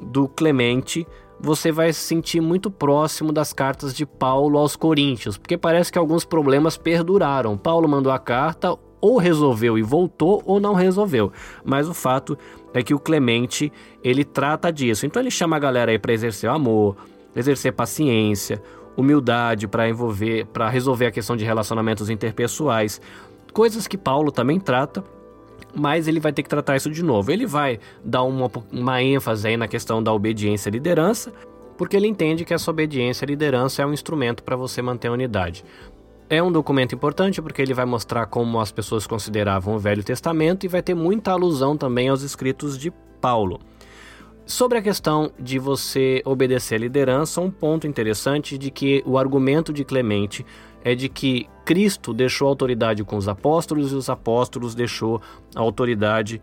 do 0.00 0.28
Clemente, 0.28 1.04
você 1.40 1.70
vai 1.70 1.92
se 1.92 2.00
sentir 2.00 2.40
muito 2.40 2.70
próximo 2.70 3.32
das 3.32 3.52
cartas 3.52 3.94
de 3.94 4.06
Paulo 4.06 4.58
aos 4.58 4.76
Coríntios, 4.76 5.36
porque 5.36 5.56
parece 5.56 5.92
que 5.92 5.98
alguns 5.98 6.24
problemas 6.24 6.76
perduraram. 6.76 7.56
Paulo 7.56 7.88
mandou 7.88 8.12
a 8.12 8.18
carta, 8.18 8.76
ou 9.00 9.18
resolveu 9.18 9.78
e 9.78 9.82
voltou, 9.82 10.42
ou 10.46 10.58
não 10.58 10.74
resolveu. 10.74 11.30
Mas 11.64 11.88
o 11.88 11.94
fato 11.94 12.36
é 12.72 12.82
que 12.82 12.94
o 12.94 12.98
Clemente, 12.98 13.72
ele 14.02 14.24
trata 14.24 14.72
disso. 14.72 15.06
Então 15.06 15.20
ele 15.22 15.30
chama 15.30 15.56
a 15.56 15.60
galera 15.60 15.92
aí 15.92 15.98
para 15.98 16.12
exercer 16.12 16.50
o 16.50 16.52
amor, 16.52 16.96
exercer 17.34 17.72
paciência, 17.72 18.62
humildade 18.96 19.68
para 19.68 19.88
envolver, 19.88 20.46
para 20.46 20.68
resolver 20.68 21.06
a 21.06 21.10
questão 21.10 21.36
de 21.36 21.44
relacionamentos 21.44 22.08
interpessoais, 22.08 23.00
coisas 23.52 23.86
que 23.86 23.98
Paulo 23.98 24.32
também 24.32 24.58
trata, 24.58 25.04
mas 25.74 26.08
ele 26.08 26.20
vai 26.20 26.32
ter 26.32 26.42
que 26.42 26.48
tratar 26.48 26.76
isso 26.76 26.90
de 26.90 27.02
novo. 27.02 27.30
Ele 27.30 27.46
vai 27.46 27.78
dar 28.04 28.22
uma, 28.22 28.50
uma 28.72 29.02
ênfase 29.02 29.48
aí 29.48 29.56
na 29.56 29.68
questão 29.68 30.02
da 30.02 30.12
obediência 30.12 30.68
à 30.68 30.72
liderança, 30.72 31.32
porque 31.76 31.96
ele 31.96 32.06
entende 32.06 32.44
que 32.44 32.54
essa 32.54 32.70
obediência 32.70 33.24
à 33.24 33.28
liderança 33.28 33.82
é 33.82 33.86
um 33.86 33.92
instrumento 33.92 34.42
para 34.42 34.56
você 34.56 34.80
manter 34.80 35.08
a 35.08 35.12
unidade. 35.12 35.64
É 36.28 36.42
um 36.42 36.50
documento 36.50 36.94
importante 36.94 37.40
porque 37.40 37.62
ele 37.62 37.74
vai 37.74 37.84
mostrar 37.84 38.26
como 38.26 38.58
as 38.58 38.72
pessoas 38.72 39.06
consideravam 39.06 39.76
o 39.76 39.78
Velho 39.78 40.02
Testamento 40.02 40.64
e 40.64 40.68
vai 40.68 40.82
ter 40.82 40.94
muita 40.94 41.30
alusão 41.30 41.76
também 41.76 42.08
aos 42.08 42.22
escritos 42.22 42.76
de 42.76 42.90
Paulo. 43.20 43.60
Sobre 44.44 44.78
a 44.78 44.82
questão 44.82 45.32
de 45.38 45.58
você 45.58 46.22
obedecer 46.24 46.76
à 46.76 46.78
liderança, 46.78 47.40
um 47.40 47.50
ponto 47.50 47.86
interessante 47.86 48.56
de 48.56 48.70
que 48.70 49.02
o 49.04 49.18
argumento 49.18 49.72
de 49.72 49.84
Clemente 49.84 50.46
é 50.86 50.94
de 50.94 51.08
que 51.08 51.48
Cristo 51.64 52.14
deixou 52.14 52.46
autoridade 52.46 53.02
com 53.02 53.16
os 53.16 53.26
apóstolos 53.26 53.90
e 53.90 53.96
os 53.96 54.08
apóstolos 54.08 54.72
deixou 54.72 55.20
a 55.52 55.60
autoridade 55.60 56.40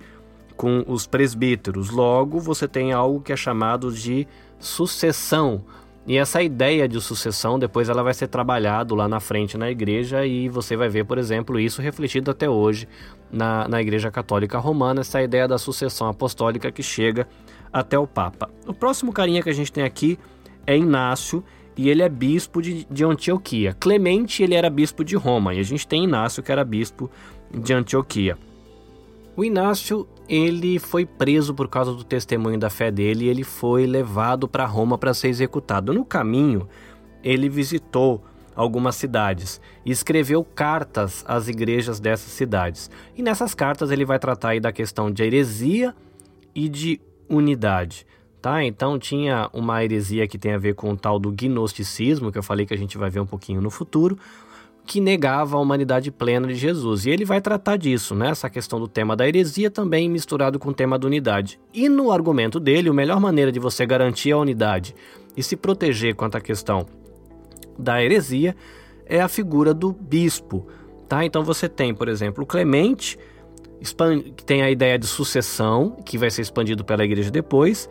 com 0.58 0.84
os 0.86 1.08
presbíteros. 1.08 1.90
Logo, 1.90 2.42
você 2.42 2.68
tem 2.68 2.92
algo 2.92 3.22
que 3.22 3.32
é 3.32 3.38
chamado 3.38 3.90
de 3.90 4.28
sucessão. 4.60 5.64
E 6.06 6.18
essa 6.18 6.44
ideia 6.44 6.90
de 6.90 7.00
sucessão 7.00 7.58
depois 7.58 7.88
ela 7.88 8.04
vai 8.04 8.14
ser 8.14 8.28
trabalhado 8.28 8.96
lá 8.96 9.08
na 9.08 9.22
frente 9.22 9.58
na 9.58 9.72
igreja 9.72 10.26
e 10.26 10.50
você 10.50 10.76
vai 10.76 10.90
ver, 10.90 11.06
por 11.06 11.18
exemplo, 11.18 11.58
isso 11.58 11.82
refletido 11.82 12.30
até 12.30 12.50
hoje 12.50 12.86
na, 13.32 13.66
na 13.70 13.82
Igreja 13.82 14.12
Católica 14.12 14.60
Romana, 14.60 15.00
essa 15.00 15.24
ideia 15.24 15.48
da 15.48 15.58
sucessão 15.58 16.10
apostólica 16.10 16.70
que 16.70 16.84
chega 16.84 17.30
até 17.72 17.98
o 17.98 18.06
Papa. 18.06 18.50
O 18.68 18.74
próximo 18.74 19.14
carinha 19.14 19.42
que 19.42 19.50
a 19.50 19.54
gente 19.54 19.72
tem 19.72 19.86
aqui 19.86 20.20
é 20.68 20.76
Inácio 20.76 21.42
e 21.78 21.90
ele 21.90 22.02
é 22.02 22.10
bispo 22.10 22.62
de, 22.62 22.86
de 22.90 23.04
Antioquia. 23.04 23.76
Clemente 23.80 24.44
ele 24.44 24.56
era 24.56 24.70
bispo 24.70 25.04
de 25.04 25.16
Roma 25.16 25.54
e 25.54 25.60
a 25.60 25.64
gente 25.64 25.88
tem 25.88 26.04
Inácio 26.04 26.44
que 26.44 26.52
era 26.52 26.64
bispo 26.64 27.10
de 27.52 27.74
Antioquia. 27.74 28.38
O 29.36 29.44
Inácio 29.44 30.08
ele 30.30 30.80
foi 30.80 31.06
preso 31.06 31.54
por 31.54 31.68
causa 31.68 31.94
do 31.94 32.04
testemunho 32.04 32.60
da 32.60 32.70
fé 32.70 32.92
dele 32.92 33.26
e 33.26 33.30
ele 33.30 33.44
foi 33.44 33.86
levado 33.86 34.48
para 34.48 34.66
Roma 34.66 34.98
para 34.98 35.14
ser 35.14 35.30
executado. 35.30 35.94
No 35.94 36.06
caminho, 36.06 36.68
ele 37.24 37.50
visitou 37.50 38.24
algumas 38.56 38.96
cidades 38.96 39.60
e 39.86 39.92
escreveu 39.92 40.44
cartas 40.44 41.26
às 41.28 41.48
igrejas 41.48 42.00
dessas 42.00 42.32
cidades. 42.32 42.90
E 43.16 43.24
nessas 43.24 43.56
cartas 43.56 43.92
ele 43.92 44.06
vai 44.06 44.20
tratar 44.20 44.50
aí 44.50 44.60
da 44.60 44.72
questão 44.72 45.10
de 45.10 45.24
heresia 45.24 45.96
e 46.54 46.70
de 46.70 47.02
unidade. 47.28 48.06
Tá? 48.44 48.62
Então 48.62 49.00
tinha 49.00 49.50
uma 49.54 49.82
heresia 49.86 50.28
que 50.28 50.38
tem 50.38 50.52
a 50.52 50.58
ver 50.58 50.76
com 50.76 50.92
o 50.92 50.98
tal 50.98 51.18
do 51.18 51.32
gnosticismo, 51.32 52.30
que 52.30 52.38
eu 52.38 52.44
falei 52.44 52.66
que 52.66 52.74
a 52.74 52.78
gente 52.78 52.98
vai 52.98 53.10
ver 53.10 53.22
um 53.22 53.26
pouquinho 53.26 53.62
no 53.62 53.70
futuro, 53.70 54.20
que 54.86 55.00
negava 55.00 55.56
a 55.56 55.62
humanidade 55.62 56.12
plena 56.12 56.46
de 56.46 56.56
Jesus. 56.56 57.06
E 57.06 57.10
ele 57.10 57.24
vai 57.24 57.40
tratar 57.40 57.78
disso, 57.78 58.14
né? 58.14 58.32
essa 58.32 58.50
questão 58.50 58.82
do 58.82 58.88
tema 58.90 59.16
da 59.16 59.26
heresia 59.26 59.72
também 59.72 60.10
misturado 60.10 60.60
com 60.60 60.72
o 60.72 60.74
tema 60.74 61.00
da 61.00 61.08
unidade. 61.08 61.58
E 61.74 61.88
no 61.88 62.12
argumento 62.12 62.60
dele, 62.60 62.90
a 62.90 62.94
melhor 62.94 63.18
maneira 63.18 63.50
de 63.50 63.62
você 63.62 63.86
garantir 63.86 64.34
a 64.34 64.38
unidade 64.38 64.94
e 65.38 65.42
se 65.42 65.56
proteger 65.56 66.14
quanto 66.14 66.36
à 66.36 66.42
questão 66.42 66.86
da 67.80 68.04
heresia 68.04 68.58
é 69.06 69.22
a 69.22 69.30
figura 69.30 69.74
do 69.74 69.94
bispo. 69.94 70.68
Tá? 71.08 71.24
Então 71.24 71.46
você 71.46 71.70
tem, 71.70 71.96
por 71.96 72.10
exemplo, 72.10 72.46
Clemente, 72.46 73.18
que 74.36 74.44
tem 74.44 74.62
a 74.62 74.70
ideia 74.70 75.00
de 75.00 75.08
sucessão, 75.08 75.98
que 76.06 76.18
vai 76.18 76.30
ser 76.30 76.42
expandido 76.42 76.84
pela 76.84 77.06
igreja 77.06 77.32
depois, 77.32 77.90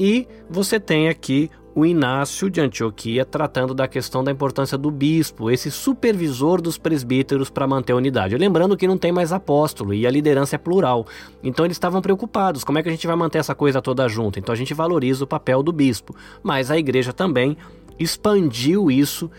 e 0.00 0.26
você 0.48 0.80
tem 0.80 1.10
aqui 1.10 1.50
o 1.74 1.84
Inácio 1.84 2.48
de 2.48 2.58
Antioquia 2.58 3.22
tratando 3.22 3.74
da 3.74 3.86
questão 3.86 4.24
da 4.24 4.32
importância 4.32 4.78
do 4.78 4.90
bispo, 4.90 5.50
esse 5.50 5.70
supervisor 5.70 6.62
dos 6.62 6.78
presbíteros 6.78 7.50
para 7.50 7.66
manter 7.66 7.92
a 7.92 7.96
unidade. 7.96 8.34
Lembrando 8.38 8.78
que 8.78 8.88
não 8.88 8.96
tem 8.96 9.12
mais 9.12 9.30
apóstolo 9.30 9.92
e 9.92 10.06
a 10.06 10.10
liderança 10.10 10.56
é 10.56 10.58
plural. 10.58 11.06
Então 11.42 11.66
eles 11.66 11.74
estavam 11.74 12.00
preocupados, 12.00 12.64
como 12.64 12.78
é 12.78 12.82
que 12.82 12.88
a 12.88 12.92
gente 12.92 13.06
vai 13.06 13.14
manter 13.14 13.38
essa 13.38 13.54
coisa 13.54 13.82
toda 13.82 14.08
junta? 14.08 14.38
Então 14.38 14.54
a 14.54 14.56
gente 14.56 14.72
valoriza 14.72 15.24
o 15.24 15.26
papel 15.26 15.62
do 15.62 15.70
bispo, 15.70 16.16
mas 16.42 16.70
a 16.70 16.78
igreja 16.78 17.12
também 17.12 17.54
expandiu 17.98 18.90
isso 18.90 19.30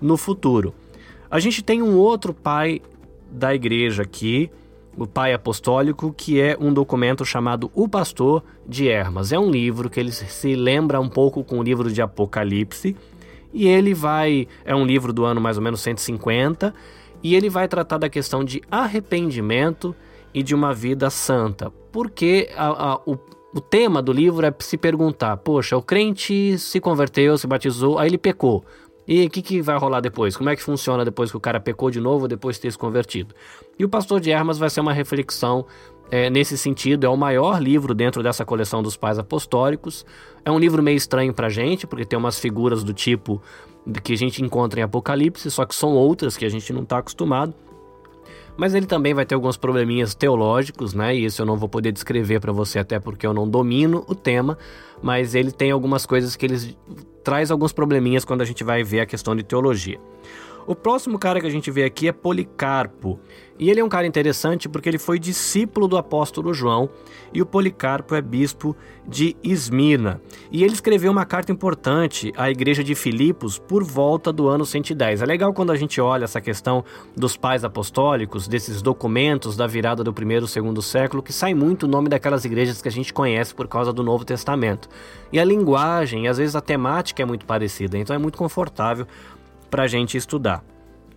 no 0.00 0.16
futuro. 0.16 0.74
A 1.30 1.38
gente 1.38 1.62
tem 1.62 1.80
um 1.80 1.96
outro 1.96 2.34
pai 2.34 2.82
da 3.30 3.54
igreja 3.54 4.02
aqui, 4.02 4.50
o 4.98 5.06
Pai 5.06 5.32
Apostólico, 5.32 6.12
que 6.12 6.40
é 6.40 6.56
um 6.60 6.72
documento 6.72 7.24
chamado 7.24 7.70
O 7.74 7.88
Pastor 7.88 8.42
de 8.66 8.88
Hermas. 8.88 9.32
É 9.32 9.38
um 9.38 9.50
livro 9.50 9.88
que 9.88 10.00
ele 10.00 10.10
se 10.10 10.54
lembra 10.56 11.00
um 11.00 11.08
pouco 11.08 11.44
com 11.44 11.60
o 11.60 11.62
livro 11.62 11.90
de 11.90 12.02
Apocalipse, 12.02 12.96
e 13.52 13.66
ele 13.66 13.94
vai. 13.94 14.46
É 14.64 14.74
um 14.74 14.84
livro 14.84 15.12
do 15.12 15.24
ano 15.24 15.40
mais 15.40 15.56
ou 15.56 15.62
menos 15.62 15.80
150, 15.80 16.74
e 17.22 17.34
ele 17.34 17.48
vai 17.48 17.68
tratar 17.68 17.98
da 17.98 18.08
questão 18.08 18.44
de 18.44 18.60
arrependimento 18.70 19.94
e 20.34 20.42
de 20.42 20.54
uma 20.54 20.74
vida 20.74 21.08
santa. 21.10 21.72
Porque 21.92 22.50
a, 22.56 22.92
a, 22.92 22.96
o, 23.06 23.16
o 23.54 23.60
tema 23.60 24.02
do 24.02 24.12
livro 24.12 24.44
é 24.44 24.52
se 24.58 24.76
perguntar: 24.76 25.36
poxa, 25.38 25.76
o 25.76 25.82
crente 25.82 26.58
se 26.58 26.80
converteu, 26.80 27.38
se 27.38 27.46
batizou, 27.46 27.98
aí 27.98 28.08
ele 28.08 28.18
pecou. 28.18 28.64
E 29.08 29.24
o 29.24 29.30
que, 29.30 29.40
que 29.40 29.62
vai 29.62 29.78
rolar 29.78 30.00
depois? 30.00 30.36
Como 30.36 30.50
é 30.50 30.54
que 30.54 30.62
funciona 30.62 31.02
depois 31.02 31.30
que 31.30 31.36
o 31.38 31.40
cara 31.40 31.58
pecou 31.58 31.90
de 31.90 31.98
novo, 31.98 32.28
depois 32.28 32.56
de 32.56 32.62
ter 32.62 32.72
se 32.72 32.76
convertido? 32.76 33.34
E 33.78 33.84
o 33.84 33.88
Pastor 33.88 34.20
de 34.20 34.30
Armas 34.30 34.58
vai 34.58 34.68
ser 34.68 34.82
uma 34.82 34.92
reflexão 34.92 35.64
é, 36.10 36.28
nesse 36.28 36.58
sentido. 36.58 37.06
É 37.06 37.08
o 37.08 37.16
maior 37.16 37.58
livro 37.58 37.94
dentro 37.94 38.22
dessa 38.22 38.44
coleção 38.44 38.82
dos 38.82 38.98
pais 38.98 39.18
apostólicos. 39.18 40.04
É 40.44 40.50
um 40.50 40.58
livro 40.58 40.82
meio 40.82 40.98
estranho 40.98 41.32
pra 41.32 41.48
gente, 41.48 41.86
porque 41.86 42.04
tem 42.04 42.18
umas 42.18 42.38
figuras 42.38 42.84
do 42.84 42.92
tipo 42.92 43.40
que 44.02 44.12
a 44.12 44.16
gente 44.16 44.44
encontra 44.44 44.80
em 44.80 44.82
Apocalipse, 44.82 45.50
só 45.50 45.64
que 45.64 45.74
são 45.74 45.94
outras 45.94 46.36
que 46.36 46.44
a 46.44 46.48
gente 46.50 46.70
não 46.74 46.82
está 46.82 46.98
acostumado. 46.98 47.54
Mas 48.58 48.74
ele 48.74 48.86
também 48.86 49.14
vai 49.14 49.24
ter 49.24 49.36
alguns 49.36 49.56
probleminhas 49.56 50.16
teológicos, 50.16 50.92
né? 50.92 51.14
E 51.14 51.24
isso 51.24 51.40
eu 51.40 51.46
não 51.46 51.56
vou 51.56 51.68
poder 51.68 51.92
descrever 51.92 52.40
para 52.40 52.50
você 52.50 52.80
até 52.80 52.98
porque 52.98 53.24
eu 53.24 53.32
não 53.32 53.48
domino 53.48 54.04
o 54.08 54.16
tema, 54.16 54.58
mas 55.00 55.36
ele 55.36 55.52
tem 55.52 55.70
algumas 55.70 56.04
coisas 56.04 56.34
que 56.34 56.44
ele 56.44 56.76
traz 57.22 57.52
alguns 57.52 57.72
probleminhas 57.72 58.24
quando 58.24 58.40
a 58.40 58.44
gente 58.44 58.64
vai 58.64 58.82
ver 58.82 58.98
a 58.98 59.06
questão 59.06 59.36
de 59.36 59.44
teologia. 59.44 60.00
O 60.68 60.74
próximo 60.74 61.18
cara 61.18 61.40
que 61.40 61.46
a 61.46 61.50
gente 61.50 61.70
vê 61.70 61.82
aqui 61.82 62.08
é 62.08 62.12
Policarpo. 62.12 63.18
E 63.58 63.70
ele 63.70 63.80
é 63.80 63.84
um 63.84 63.88
cara 63.88 64.06
interessante 64.06 64.68
porque 64.68 64.86
ele 64.86 64.98
foi 64.98 65.18
discípulo 65.18 65.88
do 65.88 65.96
apóstolo 65.96 66.52
João 66.52 66.90
e 67.32 67.40
o 67.40 67.46
Policarpo 67.46 68.14
é 68.14 68.20
bispo 68.20 68.76
de 69.06 69.34
Esmirna. 69.42 70.20
E 70.52 70.62
ele 70.62 70.74
escreveu 70.74 71.10
uma 71.10 71.24
carta 71.24 71.50
importante 71.50 72.34
à 72.36 72.50
igreja 72.50 72.84
de 72.84 72.94
Filipos 72.94 73.58
por 73.58 73.82
volta 73.82 74.30
do 74.30 74.46
ano 74.46 74.66
110. 74.66 75.22
É 75.22 75.24
legal 75.24 75.54
quando 75.54 75.72
a 75.72 75.76
gente 75.76 76.02
olha 76.02 76.24
essa 76.24 76.40
questão 76.40 76.84
dos 77.16 77.34
pais 77.34 77.64
apostólicos, 77.64 78.46
desses 78.46 78.82
documentos 78.82 79.56
da 79.56 79.66
virada 79.66 80.04
do 80.04 80.12
primeiro 80.12 80.44
e 80.44 80.48
segundo 80.48 80.82
século, 80.82 81.22
que 81.22 81.32
sai 81.32 81.54
muito 81.54 81.84
o 81.84 81.88
nome 81.88 82.10
daquelas 82.10 82.44
igrejas 82.44 82.82
que 82.82 82.88
a 82.88 82.92
gente 82.92 83.10
conhece 83.10 83.54
por 83.54 83.66
causa 83.68 83.90
do 83.90 84.04
Novo 84.04 84.22
Testamento. 84.22 84.86
E 85.32 85.40
a 85.40 85.44
linguagem, 85.44 86.28
às 86.28 86.36
vezes 86.36 86.54
a 86.54 86.60
temática 86.60 87.22
é 87.22 87.26
muito 87.26 87.46
parecida, 87.46 87.96
então 87.96 88.14
é 88.14 88.18
muito 88.18 88.36
confortável 88.36 89.06
para 89.70 89.84
a 89.84 89.86
gente 89.86 90.16
estudar. 90.16 90.64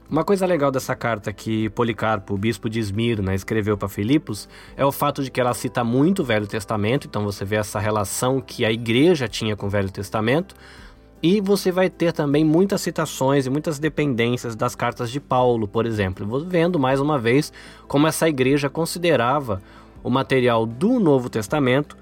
Uma 0.09 0.25
coisa 0.25 0.45
legal 0.45 0.71
dessa 0.71 0.93
carta 0.93 1.31
que 1.31 1.69
Policarpo, 1.69 2.33
o 2.33 2.37
bispo 2.37 2.69
de 2.69 2.79
Esmirna, 2.79 3.33
escreveu 3.33 3.77
para 3.77 3.87
Filipos 3.87 4.49
é 4.75 4.85
o 4.85 4.91
fato 4.91 5.23
de 5.23 5.31
que 5.31 5.39
ela 5.39 5.53
cita 5.53 5.85
muito 5.85 6.21
o 6.21 6.25
Velho 6.25 6.45
Testamento, 6.45 7.07
então 7.07 7.23
você 7.23 7.45
vê 7.45 7.55
essa 7.55 7.79
relação 7.79 8.41
que 8.41 8.65
a 8.65 8.71
igreja 8.71 9.29
tinha 9.29 9.55
com 9.55 9.67
o 9.67 9.69
Velho 9.69 9.89
Testamento, 9.89 10.53
e 11.23 11.39
você 11.39 11.71
vai 11.71 11.89
ter 11.89 12.11
também 12.11 12.43
muitas 12.43 12.81
citações 12.81 13.45
e 13.45 13.49
muitas 13.49 13.79
dependências 13.79 14.53
das 14.53 14.75
cartas 14.75 15.09
de 15.09 15.19
Paulo, 15.21 15.65
por 15.65 15.85
exemplo. 15.85 16.45
Vendo 16.45 16.77
mais 16.77 16.99
uma 16.99 17.17
vez 17.17 17.53
como 17.87 18.05
essa 18.05 18.27
igreja 18.27 18.69
considerava 18.69 19.61
o 20.03 20.09
material 20.09 20.65
do 20.65 20.99
Novo 20.99 21.29
Testamento 21.29 21.95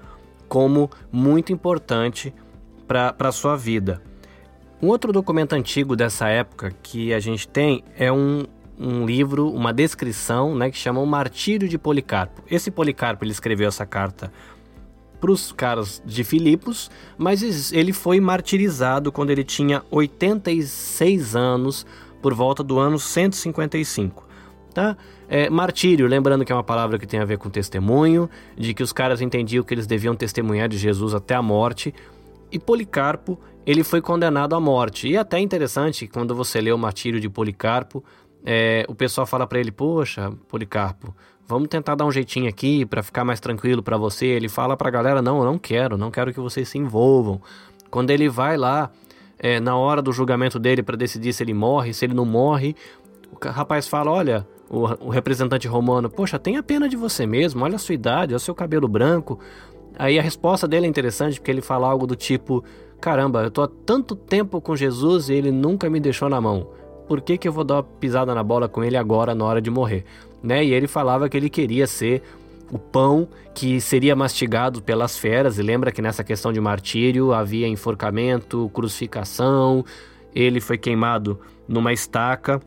como 0.48 0.90
muito 1.12 1.52
importante 1.52 2.34
para 2.88 3.14
a 3.20 3.32
sua 3.32 3.56
vida. 3.56 4.02
Um 4.82 4.88
outro 4.88 5.12
documento 5.12 5.52
antigo 5.52 5.94
dessa 5.94 6.28
época 6.28 6.72
que 6.82 7.12
a 7.12 7.20
gente 7.20 7.46
tem 7.46 7.84
é 7.98 8.10
um, 8.10 8.44
um 8.78 9.04
livro, 9.04 9.50
uma 9.50 9.74
descrição, 9.74 10.54
né, 10.54 10.70
que 10.70 10.78
chama 10.78 11.00
O 11.00 11.06
Martírio 11.06 11.68
de 11.68 11.76
Policarpo. 11.76 12.42
Esse 12.50 12.70
Policarpo 12.70 13.22
ele 13.22 13.30
escreveu 13.30 13.68
essa 13.68 13.84
carta 13.84 14.32
para 15.20 15.30
os 15.30 15.52
caras 15.52 16.02
de 16.06 16.24
Filipos, 16.24 16.90
mas 17.18 17.72
ele 17.72 17.92
foi 17.92 18.20
martirizado 18.20 19.12
quando 19.12 19.28
ele 19.28 19.44
tinha 19.44 19.82
86 19.90 21.36
anos, 21.36 21.86
por 22.22 22.32
volta 22.32 22.62
do 22.62 22.78
ano 22.78 22.98
155. 22.98 24.26
Tá? 24.72 24.96
É, 25.28 25.50
martírio, 25.50 26.06
lembrando 26.06 26.42
que 26.42 26.52
é 26.52 26.54
uma 26.54 26.64
palavra 26.64 26.98
que 26.98 27.06
tem 27.06 27.20
a 27.20 27.24
ver 27.26 27.36
com 27.36 27.50
testemunho, 27.50 28.30
de 28.56 28.72
que 28.72 28.82
os 28.82 28.94
caras 28.94 29.20
entendiam 29.20 29.62
que 29.62 29.74
eles 29.74 29.86
deviam 29.86 30.14
testemunhar 30.14 30.70
de 30.70 30.78
Jesus 30.78 31.12
até 31.12 31.34
a 31.34 31.42
morte. 31.42 31.94
E 32.50 32.58
Policarpo 32.58 33.38
ele 33.70 33.84
foi 33.84 34.00
condenado 34.00 34.56
à 34.56 34.60
morte. 34.60 35.08
E 35.08 35.14
é 35.14 35.18
até 35.20 35.38
interessante, 35.38 36.08
quando 36.08 36.34
você 36.34 36.60
lê 36.60 36.72
o 36.72 36.78
martírio 36.78 37.20
de 37.20 37.28
Policarpo, 37.28 38.02
é, 38.44 38.84
o 38.88 38.94
pessoal 38.96 39.24
fala 39.24 39.46
para 39.46 39.60
ele: 39.60 39.70
Poxa, 39.70 40.32
Policarpo, 40.48 41.14
vamos 41.46 41.68
tentar 41.68 41.94
dar 41.94 42.04
um 42.04 42.10
jeitinho 42.10 42.48
aqui 42.48 42.84
para 42.84 43.00
ficar 43.00 43.24
mais 43.24 43.38
tranquilo 43.38 43.80
para 43.80 43.96
você. 43.96 44.26
Ele 44.26 44.48
fala 44.48 44.76
para 44.76 44.88
a 44.88 44.90
galera: 44.90 45.22
Não, 45.22 45.38
eu 45.38 45.44
não 45.44 45.56
quero, 45.56 45.96
não 45.96 46.10
quero 46.10 46.32
que 46.32 46.40
vocês 46.40 46.68
se 46.68 46.78
envolvam. 46.78 47.40
Quando 47.88 48.10
ele 48.10 48.28
vai 48.28 48.56
lá, 48.56 48.90
é, 49.38 49.60
na 49.60 49.76
hora 49.76 50.02
do 50.02 50.12
julgamento 50.12 50.58
dele 50.58 50.82
para 50.82 50.96
decidir 50.96 51.32
se 51.32 51.44
ele 51.44 51.54
morre, 51.54 51.94
se 51.94 52.04
ele 52.04 52.14
não 52.14 52.24
morre, 52.24 52.74
o 53.30 53.48
rapaz 53.48 53.86
fala: 53.86 54.10
Olha, 54.10 54.44
o, 54.68 55.06
o 55.06 55.10
representante 55.10 55.68
romano, 55.68 56.10
poxa, 56.10 56.40
tenha 56.40 56.60
pena 56.60 56.88
de 56.88 56.96
você 56.96 57.24
mesmo, 57.24 57.62
olha 57.62 57.76
a 57.76 57.78
sua 57.78 57.94
idade, 57.94 58.32
olha 58.32 58.36
o 58.36 58.40
seu 58.40 58.54
cabelo 58.54 58.88
branco. 58.88 59.38
Aí 59.96 60.18
a 60.18 60.22
resposta 60.22 60.66
dele 60.66 60.86
é 60.86 60.88
interessante 60.88 61.38
porque 61.38 61.52
ele 61.52 61.62
fala 61.62 61.86
algo 61.86 62.04
do 62.04 62.16
tipo: 62.16 62.64
caramba, 63.00 63.42
eu 63.42 63.50
tô 63.50 63.62
há 63.62 63.68
tanto 63.86 64.14
tempo 64.14 64.60
com 64.60 64.76
Jesus 64.76 65.28
e 65.28 65.34
ele 65.34 65.50
nunca 65.50 65.88
me 65.88 65.98
deixou 65.98 66.28
na 66.28 66.40
mão. 66.40 66.68
Por 67.08 67.20
que, 67.20 67.36
que 67.36 67.48
eu 67.48 67.52
vou 67.52 67.64
dar 67.64 67.76
uma 67.76 67.82
pisada 67.82 68.34
na 68.34 68.42
bola 68.42 68.68
com 68.68 68.84
ele 68.84 68.96
agora 68.96 69.34
na 69.34 69.44
hora 69.44 69.60
de 69.60 69.70
morrer? 69.70 70.04
Né? 70.42 70.64
E 70.64 70.72
ele 70.72 70.86
falava 70.86 71.28
que 71.28 71.36
ele 71.36 71.50
queria 71.50 71.86
ser 71.86 72.22
o 72.70 72.78
pão 72.78 73.28
que 73.52 73.80
seria 73.80 74.14
mastigado 74.14 74.80
pelas 74.80 75.18
feras, 75.18 75.58
e 75.58 75.62
lembra 75.62 75.90
que 75.90 76.00
nessa 76.00 76.22
questão 76.22 76.52
de 76.52 76.60
martírio 76.60 77.32
havia 77.32 77.66
enforcamento, 77.66 78.70
crucificação, 78.72 79.84
ele 80.32 80.60
foi 80.60 80.78
queimado 80.78 81.40
numa 81.66 81.92
estaca, 81.92 82.60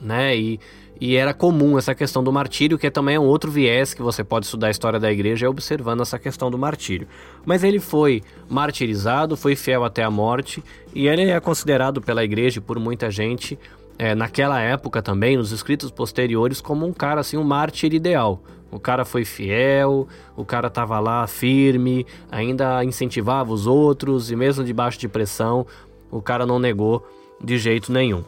né? 0.00 0.36
E 0.36 0.60
e 1.00 1.16
era 1.16 1.34
comum 1.34 1.76
essa 1.76 1.94
questão 1.94 2.22
do 2.22 2.32
martírio, 2.32 2.78
que 2.78 2.90
também 2.90 3.16
é 3.16 3.20
um 3.20 3.24
outro 3.24 3.50
viés 3.50 3.92
que 3.92 4.02
você 4.02 4.22
pode 4.22 4.46
estudar 4.46 4.68
a 4.68 4.70
história 4.70 5.00
da 5.00 5.10
igreja, 5.10 5.46
é 5.46 5.48
observando 5.48 6.00
essa 6.00 6.18
questão 6.18 6.50
do 6.50 6.58
martírio. 6.58 7.08
Mas 7.44 7.64
ele 7.64 7.80
foi 7.80 8.22
martirizado, 8.48 9.36
foi 9.36 9.56
fiel 9.56 9.84
até 9.84 10.02
a 10.02 10.10
morte, 10.10 10.62
e 10.94 11.08
ele 11.08 11.30
é 11.30 11.40
considerado 11.40 12.00
pela 12.00 12.24
igreja 12.24 12.58
e 12.58 12.62
por 12.62 12.78
muita 12.78 13.10
gente, 13.10 13.58
é, 13.98 14.14
naquela 14.14 14.60
época 14.60 15.02
também, 15.02 15.36
nos 15.36 15.52
escritos 15.52 15.90
posteriores, 15.90 16.60
como 16.60 16.86
um 16.86 16.92
cara 16.92 17.20
assim, 17.20 17.36
um 17.36 17.44
mártir 17.44 17.92
ideal. 17.92 18.42
O 18.70 18.80
cara 18.80 19.04
foi 19.04 19.24
fiel, 19.24 20.08
o 20.36 20.44
cara 20.44 20.66
estava 20.66 20.98
lá 20.98 21.26
firme, 21.26 22.04
ainda 22.30 22.84
incentivava 22.84 23.52
os 23.52 23.66
outros, 23.66 24.30
e 24.30 24.36
mesmo 24.36 24.64
debaixo 24.64 24.98
de 24.98 25.08
pressão, 25.08 25.66
o 26.10 26.20
cara 26.20 26.44
não 26.44 26.58
negou 26.58 27.06
de 27.42 27.56
jeito 27.58 27.92
nenhum. 27.92 28.24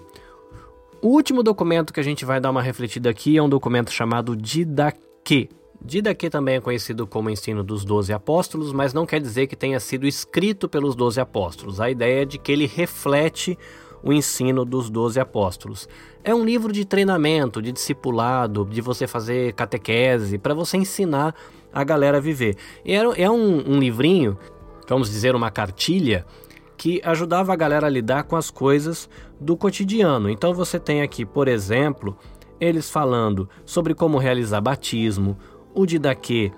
O 1.06 1.10
último 1.10 1.40
documento 1.40 1.92
que 1.92 2.00
a 2.00 2.02
gente 2.02 2.24
vai 2.24 2.40
dar 2.40 2.50
uma 2.50 2.60
refletida 2.60 3.08
aqui 3.08 3.36
é 3.36 3.40
um 3.40 3.48
documento 3.48 3.92
chamado 3.92 4.34
Didaquê. 4.34 5.48
Didaquê 5.80 6.28
também 6.28 6.56
é 6.56 6.60
conhecido 6.60 7.06
como 7.06 7.30
ensino 7.30 7.62
dos 7.62 7.84
doze 7.84 8.12
apóstolos, 8.12 8.72
mas 8.72 8.92
não 8.92 9.06
quer 9.06 9.20
dizer 9.20 9.46
que 9.46 9.54
tenha 9.54 9.78
sido 9.78 10.04
escrito 10.04 10.68
pelos 10.68 10.96
doze 10.96 11.20
apóstolos. 11.20 11.80
A 11.80 11.88
ideia 11.88 12.22
é 12.22 12.24
de 12.24 12.38
que 12.38 12.50
ele 12.50 12.66
reflete 12.66 13.56
o 14.02 14.12
ensino 14.12 14.64
dos 14.64 14.90
doze 14.90 15.20
apóstolos. 15.20 15.88
É 16.24 16.34
um 16.34 16.44
livro 16.44 16.72
de 16.72 16.84
treinamento, 16.84 17.62
de 17.62 17.70
discipulado, 17.70 18.64
de 18.64 18.80
você 18.80 19.06
fazer 19.06 19.52
catequese, 19.52 20.38
para 20.38 20.54
você 20.54 20.76
ensinar 20.76 21.36
a 21.72 21.84
galera 21.84 22.18
a 22.18 22.20
viver. 22.20 22.56
E 22.84 22.92
é 22.92 23.30
um, 23.30 23.74
um 23.74 23.78
livrinho, 23.78 24.36
vamos 24.88 25.08
dizer, 25.08 25.36
uma 25.36 25.52
cartilha, 25.52 26.26
que 26.76 27.00
ajudava 27.04 27.52
a 27.52 27.56
galera 27.56 27.86
a 27.86 27.90
lidar 27.90 28.24
com 28.24 28.36
as 28.36 28.50
coisas 28.50 29.08
do 29.40 29.56
cotidiano. 29.56 30.28
Então 30.28 30.52
você 30.52 30.78
tem 30.78 31.02
aqui, 31.02 31.24
por 31.24 31.48
exemplo, 31.48 32.16
eles 32.60 32.90
falando 32.90 33.48
sobre 33.64 33.94
como 33.94 34.18
realizar 34.18 34.60
batismo, 34.60 35.36
o 35.74 35.86
Didaquê 35.86 36.52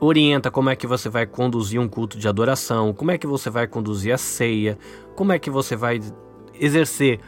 orienta 0.00 0.50
como 0.50 0.70
é 0.70 0.76
que 0.76 0.86
você 0.86 1.08
vai 1.08 1.26
conduzir 1.26 1.80
um 1.80 1.88
culto 1.88 2.18
de 2.18 2.28
adoração, 2.28 2.92
como 2.92 3.10
é 3.10 3.18
que 3.18 3.26
você 3.26 3.48
vai 3.48 3.66
conduzir 3.66 4.12
a 4.12 4.18
ceia, 4.18 4.78
como 5.14 5.32
é 5.32 5.38
que 5.38 5.50
você 5.50 5.76
vai 5.76 6.00
exercer 6.58 7.20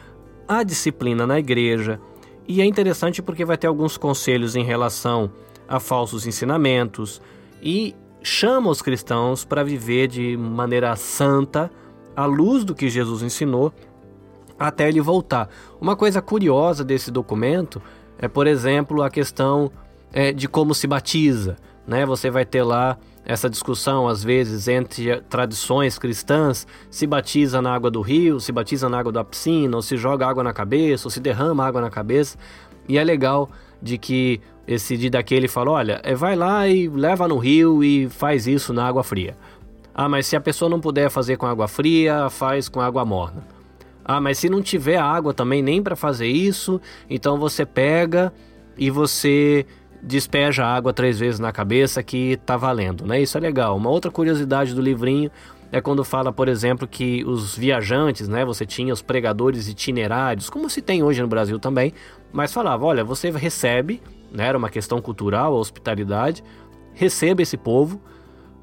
a 0.47 0.63
disciplina 0.63 1.25
na 1.25 1.39
igreja. 1.39 1.99
E 2.47 2.61
é 2.61 2.65
interessante 2.65 3.21
porque 3.21 3.43
vai 3.43 3.57
ter 3.57 3.67
alguns 3.67 3.97
conselhos 3.97 4.55
em 4.55 4.63
relação 4.63 5.31
a 5.67 5.79
falsos 5.79 6.25
ensinamentos 6.25 7.21
e 7.61 7.95
chama 8.21 8.69
os 8.69 8.81
cristãos 8.81 9.43
para 9.43 9.63
viver 9.63 10.07
de 10.07 10.37
maneira 10.37 10.95
santa 10.95 11.71
à 12.17 12.25
luz 12.25 12.63
do 12.63 12.73
que 12.73 12.89
Jesus 12.89 13.21
ensinou 13.21 13.71
até 14.57 14.89
ele 14.89 14.99
voltar. 14.99 15.47
Uma 15.79 15.95
coisa 15.95 16.19
curiosa 16.19 16.83
desse 16.83 17.11
documento 17.11 17.79
é, 18.17 18.27
por 18.27 18.47
exemplo, 18.47 19.03
a 19.03 19.09
questão 19.11 19.71
é, 20.11 20.33
de 20.33 20.47
como 20.47 20.73
se 20.73 20.87
batiza. 20.87 21.57
Né? 21.85 22.07
Você 22.07 22.31
vai 22.31 22.43
ter 22.43 22.63
lá 22.63 22.97
essa 23.23 23.47
discussão, 23.47 24.07
às 24.07 24.23
vezes, 24.23 24.67
entre 24.67 25.21
tradições 25.29 25.99
cristãs: 25.99 26.65
se 26.89 27.05
batiza 27.05 27.61
na 27.61 27.75
água 27.75 27.91
do 27.91 28.01
rio, 28.01 28.39
se 28.39 28.51
batiza 28.51 28.89
na 28.89 28.97
água 28.99 29.11
da 29.11 29.23
piscina, 29.23 29.75
ou 29.75 29.83
se 29.83 29.95
joga 29.95 30.25
água 30.25 30.43
na 30.43 30.53
cabeça, 30.53 31.05
ou 31.07 31.11
se 31.11 31.19
derrama 31.19 31.67
água 31.67 31.81
na 31.81 31.91
cabeça. 31.91 32.35
E 32.89 32.97
é 32.97 33.03
legal 33.03 33.47
de 33.79 33.99
que 33.99 34.41
esse 34.67 34.97
dia 34.97 35.11
daquele 35.11 35.47
falou: 35.47 35.75
olha, 35.75 36.01
é, 36.03 36.15
vai 36.15 36.35
lá 36.35 36.67
e 36.67 36.87
leva 36.87 37.27
no 37.27 37.37
rio 37.37 37.83
e 37.83 38.09
faz 38.09 38.47
isso 38.47 38.73
na 38.73 38.87
água 38.87 39.03
fria. 39.03 39.37
Ah, 39.97 40.07
mas 40.07 40.27
se 40.27 40.35
a 40.35 40.39
pessoa 40.39 40.69
não 40.69 40.79
puder 40.79 41.09
fazer 41.09 41.37
com 41.37 41.47
água 41.47 41.67
fria, 41.67 42.29
faz 42.29 42.69
com 42.69 42.79
água 42.79 43.03
morna. 43.03 43.43
Ah, 44.05 44.21
mas 44.21 44.37
se 44.37 44.47
não 44.47 44.61
tiver 44.61 44.97
água 44.97 45.33
também 45.33 45.63
nem 45.63 45.81
para 45.81 45.95
fazer 45.95 46.27
isso, 46.27 46.79
então 47.09 47.39
você 47.39 47.65
pega 47.65 48.31
e 48.77 48.91
você 48.91 49.65
despeja 50.01 50.63
a 50.63 50.75
água 50.75 50.93
três 50.93 51.17
vezes 51.17 51.39
na 51.39 51.51
cabeça 51.51 52.03
que 52.03 52.37
tá 52.45 52.55
valendo, 52.55 53.07
né? 53.07 53.19
Isso 53.19 53.39
é 53.39 53.41
legal. 53.41 53.75
Uma 53.75 53.89
outra 53.89 54.11
curiosidade 54.11 54.75
do 54.75 54.81
livrinho 54.81 55.31
é 55.71 55.81
quando 55.81 56.03
fala, 56.03 56.31
por 56.31 56.47
exemplo, 56.47 56.87
que 56.87 57.25
os 57.25 57.57
viajantes, 57.57 58.27
né? 58.27 58.45
Você 58.45 58.67
tinha 58.67 58.93
os 58.93 59.01
pregadores 59.01 59.67
itinerários, 59.67 60.47
como 60.47 60.69
se 60.69 60.79
tem 60.79 61.01
hoje 61.01 61.23
no 61.23 61.27
Brasil 61.27 61.57
também, 61.57 61.91
mas 62.31 62.53
falava, 62.53 62.85
olha, 62.85 63.03
você 63.03 63.31
recebe, 63.31 63.99
né? 64.31 64.45
Era 64.45 64.57
uma 64.59 64.69
questão 64.69 65.01
cultural, 65.01 65.55
a 65.55 65.57
hospitalidade, 65.57 66.43
receba 66.93 67.41
esse 67.41 67.57
povo, 67.57 67.99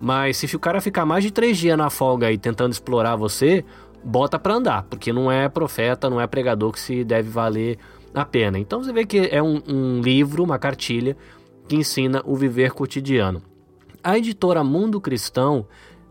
mas 0.00 0.36
se 0.36 0.54
o 0.54 0.58
cara 0.58 0.80
ficar 0.80 1.04
mais 1.06 1.24
de 1.24 1.30
três 1.30 1.56
dias 1.56 1.78
na 1.78 1.90
folga 1.90 2.26
aí 2.26 2.38
tentando 2.38 2.72
explorar 2.72 3.16
você, 3.16 3.64
bota 4.02 4.38
para 4.38 4.54
andar, 4.54 4.82
porque 4.84 5.12
não 5.12 5.30
é 5.30 5.48
profeta, 5.48 6.10
não 6.10 6.20
é 6.20 6.26
pregador 6.26 6.72
que 6.72 6.80
se 6.80 7.04
deve 7.04 7.30
valer 7.30 7.78
a 8.12 8.24
pena. 8.24 8.58
Então 8.58 8.82
você 8.82 8.92
vê 8.92 9.04
que 9.04 9.28
é 9.30 9.42
um, 9.42 9.62
um 9.66 10.00
livro, 10.00 10.42
uma 10.44 10.58
cartilha 10.58 11.16
que 11.66 11.76
ensina 11.76 12.22
o 12.24 12.36
viver 12.36 12.72
cotidiano. 12.72 13.42
A 14.02 14.18
editora 14.18 14.62
Mundo 14.62 15.00
Cristão, 15.00 15.66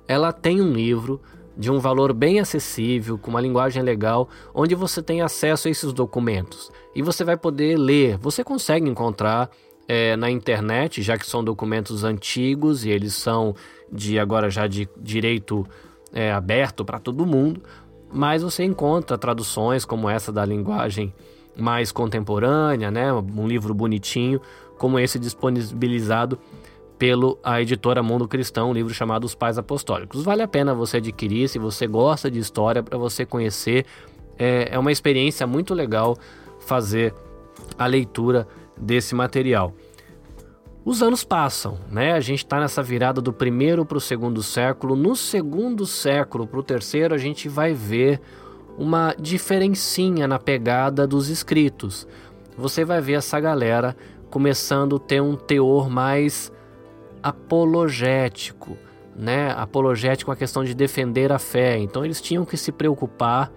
ela 0.07 0.33
tem 0.33 0.59
um 0.59 0.73
livro 0.73 1.21
de 1.55 1.69
um 1.69 1.79
valor 1.79 2.13
bem 2.13 2.39
acessível, 2.39 3.17
com 3.17 3.29
uma 3.29 3.39
linguagem 3.39 3.83
legal, 3.83 4.27
onde 4.53 4.73
você 4.73 5.01
tem 5.01 5.21
acesso 5.21 5.67
a 5.67 5.71
esses 5.71 5.93
documentos. 5.93 6.71
E 6.95 7.01
você 7.01 7.23
vai 7.23 7.37
poder 7.37 7.77
ler. 7.77 8.17
Você 8.17 8.43
consegue 8.43 8.89
encontrar 8.89 9.51
é, 9.87 10.15
na 10.15 10.29
internet, 10.29 11.01
já 11.01 11.17
que 11.17 11.25
são 11.25 11.43
documentos 11.43 12.03
antigos 12.03 12.85
e 12.85 12.89
eles 12.89 13.13
são 13.13 13.55
de 13.91 14.17
agora 14.17 14.49
já 14.49 14.67
de 14.67 14.87
direito 14.97 15.65
é, 16.13 16.31
aberto 16.31 16.85
para 16.85 16.99
todo 16.99 17.25
mundo, 17.25 17.61
mas 18.11 18.43
você 18.43 18.63
encontra 18.63 19.17
traduções 19.17 19.85
como 19.85 20.09
essa 20.09 20.31
da 20.31 20.45
linguagem 20.45 21.13
mais 21.55 21.91
contemporânea, 21.91 22.89
né? 22.89 23.11
um 23.13 23.47
livro 23.47 23.73
bonitinho, 23.73 24.39
como 24.77 24.99
esse 24.99 25.19
disponibilizado 25.19 26.39
pelo 26.97 27.37
a 27.43 27.61
editora 27.61 28.01
Mundo 28.01 28.27
Cristão, 28.27 28.69
um 28.69 28.73
livro 28.73 28.93
chamado 28.93 29.25
Os 29.25 29.35
Pais 29.35 29.57
Apostólicos. 29.57 30.23
Vale 30.23 30.41
a 30.41 30.47
pena 30.47 30.73
você 30.73 30.97
adquirir 30.97 31.49
se 31.49 31.59
você 31.59 31.85
gosta 31.85 32.29
de 32.29 32.39
história 32.39 32.81
para 32.81 32.97
você 32.97 33.25
conhecer. 33.25 33.85
É, 34.37 34.69
é 34.71 34.79
uma 34.79 34.91
experiência 34.91 35.45
muito 35.45 35.73
legal 35.73 36.17
fazer 36.59 37.13
a 37.77 37.85
leitura 37.87 38.47
desse 38.83 39.15
material. 39.15 39.73
Os 40.85 41.01
anos 41.01 41.23
passam, 41.23 41.79
né? 41.89 42.11
A 42.11 42.19
gente 42.19 42.39
está 42.39 42.59
nessa 42.59 42.83
virada 42.83 43.21
do 43.21 43.31
primeiro 43.31 43.85
para 43.85 43.97
o 43.97 44.01
segundo 44.01 44.43
século. 44.43 44.97
No 44.97 45.15
segundo 45.15 45.85
século 45.85 46.45
para 46.45 46.59
o 46.59 46.63
terceiro, 46.63 47.15
a 47.15 47.17
gente 47.17 47.47
vai 47.47 47.73
ver 47.73 48.19
uma 48.77 49.15
diferencinha 49.17 50.27
na 50.27 50.37
pegada 50.37 51.07
dos 51.07 51.29
escritos. 51.29 52.05
Você 52.57 52.83
vai 52.83 52.99
ver 52.99 53.13
essa 53.13 53.39
galera 53.39 53.95
começando 54.29 54.97
a 54.97 54.99
ter 54.99 55.21
um 55.21 55.37
teor 55.37 55.89
mais 55.89 56.51
apologético, 57.21 58.77
né? 59.15 59.51
Apologético 59.51 60.31
a 60.31 60.35
questão 60.35 60.65
de 60.65 60.73
defender 60.73 61.31
a 61.31 61.39
fé. 61.39 61.77
Então 61.77 62.03
eles 62.03 62.19
tinham 62.19 62.43
que 62.43 62.57
se 62.57 62.73
preocupar 62.73 63.49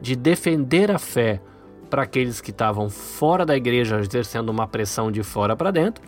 de 0.00 0.14
defender 0.14 0.92
a 0.92 0.98
fé 0.98 1.40
para 1.88 2.02
aqueles 2.02 2.40
que 2.40 2.50
estavam 2.50 2.88
fora 2.88 3.44
da 3.44 3.56
igreja, 3.56 4.00
exercendo 4.00 4.50
uma 4.50 4.66
pressão 4.66 5.10
de 5.10 5.22
fora 5.22 5.56
para 5.56 5.70
dentro, 5.70 6.02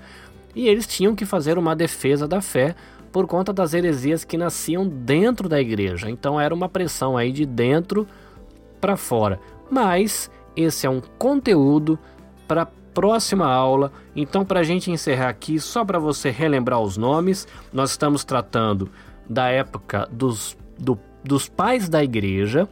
e 0.54 0.68
eles 0.68 0.86
tinham 0.86 1.14
que 1.14 1.24
fazer 1.24 1.58
uma 1.58 1.76
defesa 1.76 2.26
da 2.26 2.40
fé 2.40 2.74
por 3.12 3.26
conta 3.26 3.52
das 3.52 3.74
heresias 3.74 4.24
que 4.24 4.36
nasciam 4.36 4.86
dentro 4.86 5.48
da 5.48 5.60
igreja. 5.60 6.10
Então 6.10 6.40
era 6.40 6.54
uma 6.54 6.68
pressão 6.68 7.16
aí 7.16 7.32
de 7.32 7.44
dentro 7.44 8.06
para 8.80 8.96
fora. 8.96 9.40
Mas 9.70 10.30
esse 10.56 10.86
é 10.86 10.90
um 10.90 11.00
conteúdo 11.18 11.98
para 12.46 12.66
próxima 12.66 13.46
aula. 13.46 13.92
Então, 14.14 14.44
para 14.44 14.60
a 14.60 14.62
gente 14.64 14.90
encerrar 14.90 15.28
aqui, 15.28 15.58
só 15.58 15.84
para 15.84 15.98
você 15.98 16.30
relembrar 16.30 16.80
os 16.80 16.96
nomes, 16.96 17.46
nós 17.72 17.90
estamos 17.90 18.24
tratando 18.24 18.90
da 19.28 19.48
época 19.48 20.08
dos, 20.10 20.56
do, 20.78 20.98
dos 21.24 21.48
pais 21.48 21.88
da 21.88 22.02
igreja, 22.02 22.68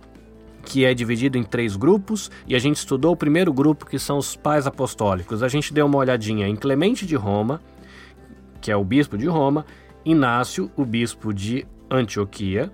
que 0.68 0.84
é 0.84 0.92
dividido 0.92 1.38
em 1.38 1.42
três 1.42 1.76
grupos, 1.76 2.30
e 2.46 2.54
a 2.54 2.58
gente 2.58 2.76
estudou 2.76 3.12
o 3.12 3.16
primeiro 3.16 3.50
grupo, 3.54 3.86
que 3.86 3.98
são 3.98 4.18
os 4.18 4.36
pais 4.36 4.66
apostólicos. 4.66 5.42
A 5.42 5.48
gente 5.48 5.72
deu 5.72 5.86
uma 5.86 5.96
olhadinha 5.96 6.46
em 6.46 6.54
Clemente 6.54 7.06
de 7.06 7.16
Roma, 7.16 7.58
que 8.60 8.70
é 8.70 8.76
o 8.76 8.84
bispo 8.84 9.16
de 9.16 9.26
Roma, 9.26 9.64
Inácio, 10.04 10.70
o 10.76 10.84
bispo 10.84 11.32
de 11.32 11.66
Antioquia. 11.90 12.70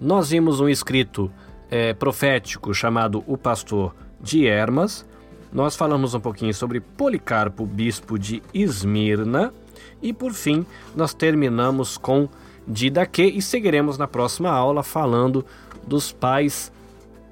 Nós 0.00 0.30
vimos 0.30 0.60
um 0.60 0.68
escrito 0.68 1.32
é, 1.68 1.92
profético 1.92 2.72
chamado 2.72 3.24
O 3.26 3.36
Pastor 3.36 3.92
de 4.20 4.46
Hermas, 4.46 5.04
nós 5.52 5.74
falamos 5.74 6.14
um 6.14 6.20
pouquinho 6.20 6.54
sobre 6.54 6.78
Policarpo, 6.78 7.66
bispo 7.66 8.16
de 8.16 8.40
Esmirna, 8.54 9.52
e 10.00 10.12
por 10.12 10.32
fim, 10.32 10.64
nós 10.94 11.12
terminamos 11.12 11.98
com 11.98 12.28
Didaque 12.68 13.24
e 13.24 13.42
seguiremos 13.42 13.98
na 13.98 14.06
próxima 14.06 14.50
aula 14.50 14.84
falando 14.84 15.44
dos 15.86 16.12
pais 16.12 16.72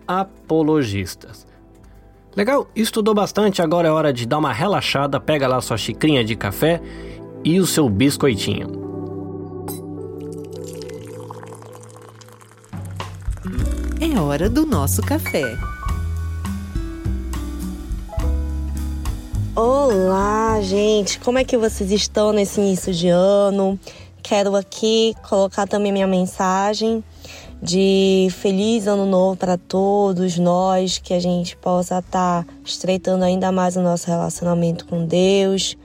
apologistas. 0.06 1.46
Legal? 2.34 2.66
Estudou 2.74 3.14
bastante, 3.14 3.60
agora 3.60 3.88
é 3.88 3.90
hora 3.90 4.12
de 4.12 4.26
dar 4.26 4.38
uma 4.38 4.52
relaxada, 4.52 5.20
pega 5.20 5.46
lá 5.46 5.60
sua 5.60 5.76
xicrinha 5.76 6.24
de 6.24 6.34
café 6.34 6.80
e 7.44 7.60
o 7.60 7.66
seu 7.66 7.88
biscoitinho. 7.88 8.80
É 14.00 14.18
hora 14.18 14.48
do 14.48 14.64
nosso 14.64 15.02
café. 15.02 15.58
Olá, 19.54 20.58
gente! 20.62 21.20
Como 21.20 21.38
é 21.38 21.44
que 21.44 21.58
vocês 21.58 21.90
estão 21.90 22.32
nesse 22.32 22.60
início 22.60 22.94
de 22.94 23.08
ano? 23.08 23.78
Quero 24.22 24.56
aqui 24.56 25.14
colocar 25.28 25.66
também 25.66 25.92
minha 25.92 26.06
mensagem 26.06 27.04
de 27.62 28.26
feliz 28.32 28.88
ano 28.88 29.06
novo 29.06 29.36
para 29.36 29.56
todos 29.56 30.36
nós, 30.36 30.98
que 30.98 31.14
a 31.14 31.20
gente 31.20 31.56
possa 31.56 31.98
estar 32.00 32.44
tá 32.44 32.54
estreitando 32.64 33.24
ainda 33.24 33.52
mais 33.52 33.76
o 33.76 33.80
nosso 33.80 34.08
relacionamento 34.08 34.84
com 34.84 35.06
Deus, 35.06 35.76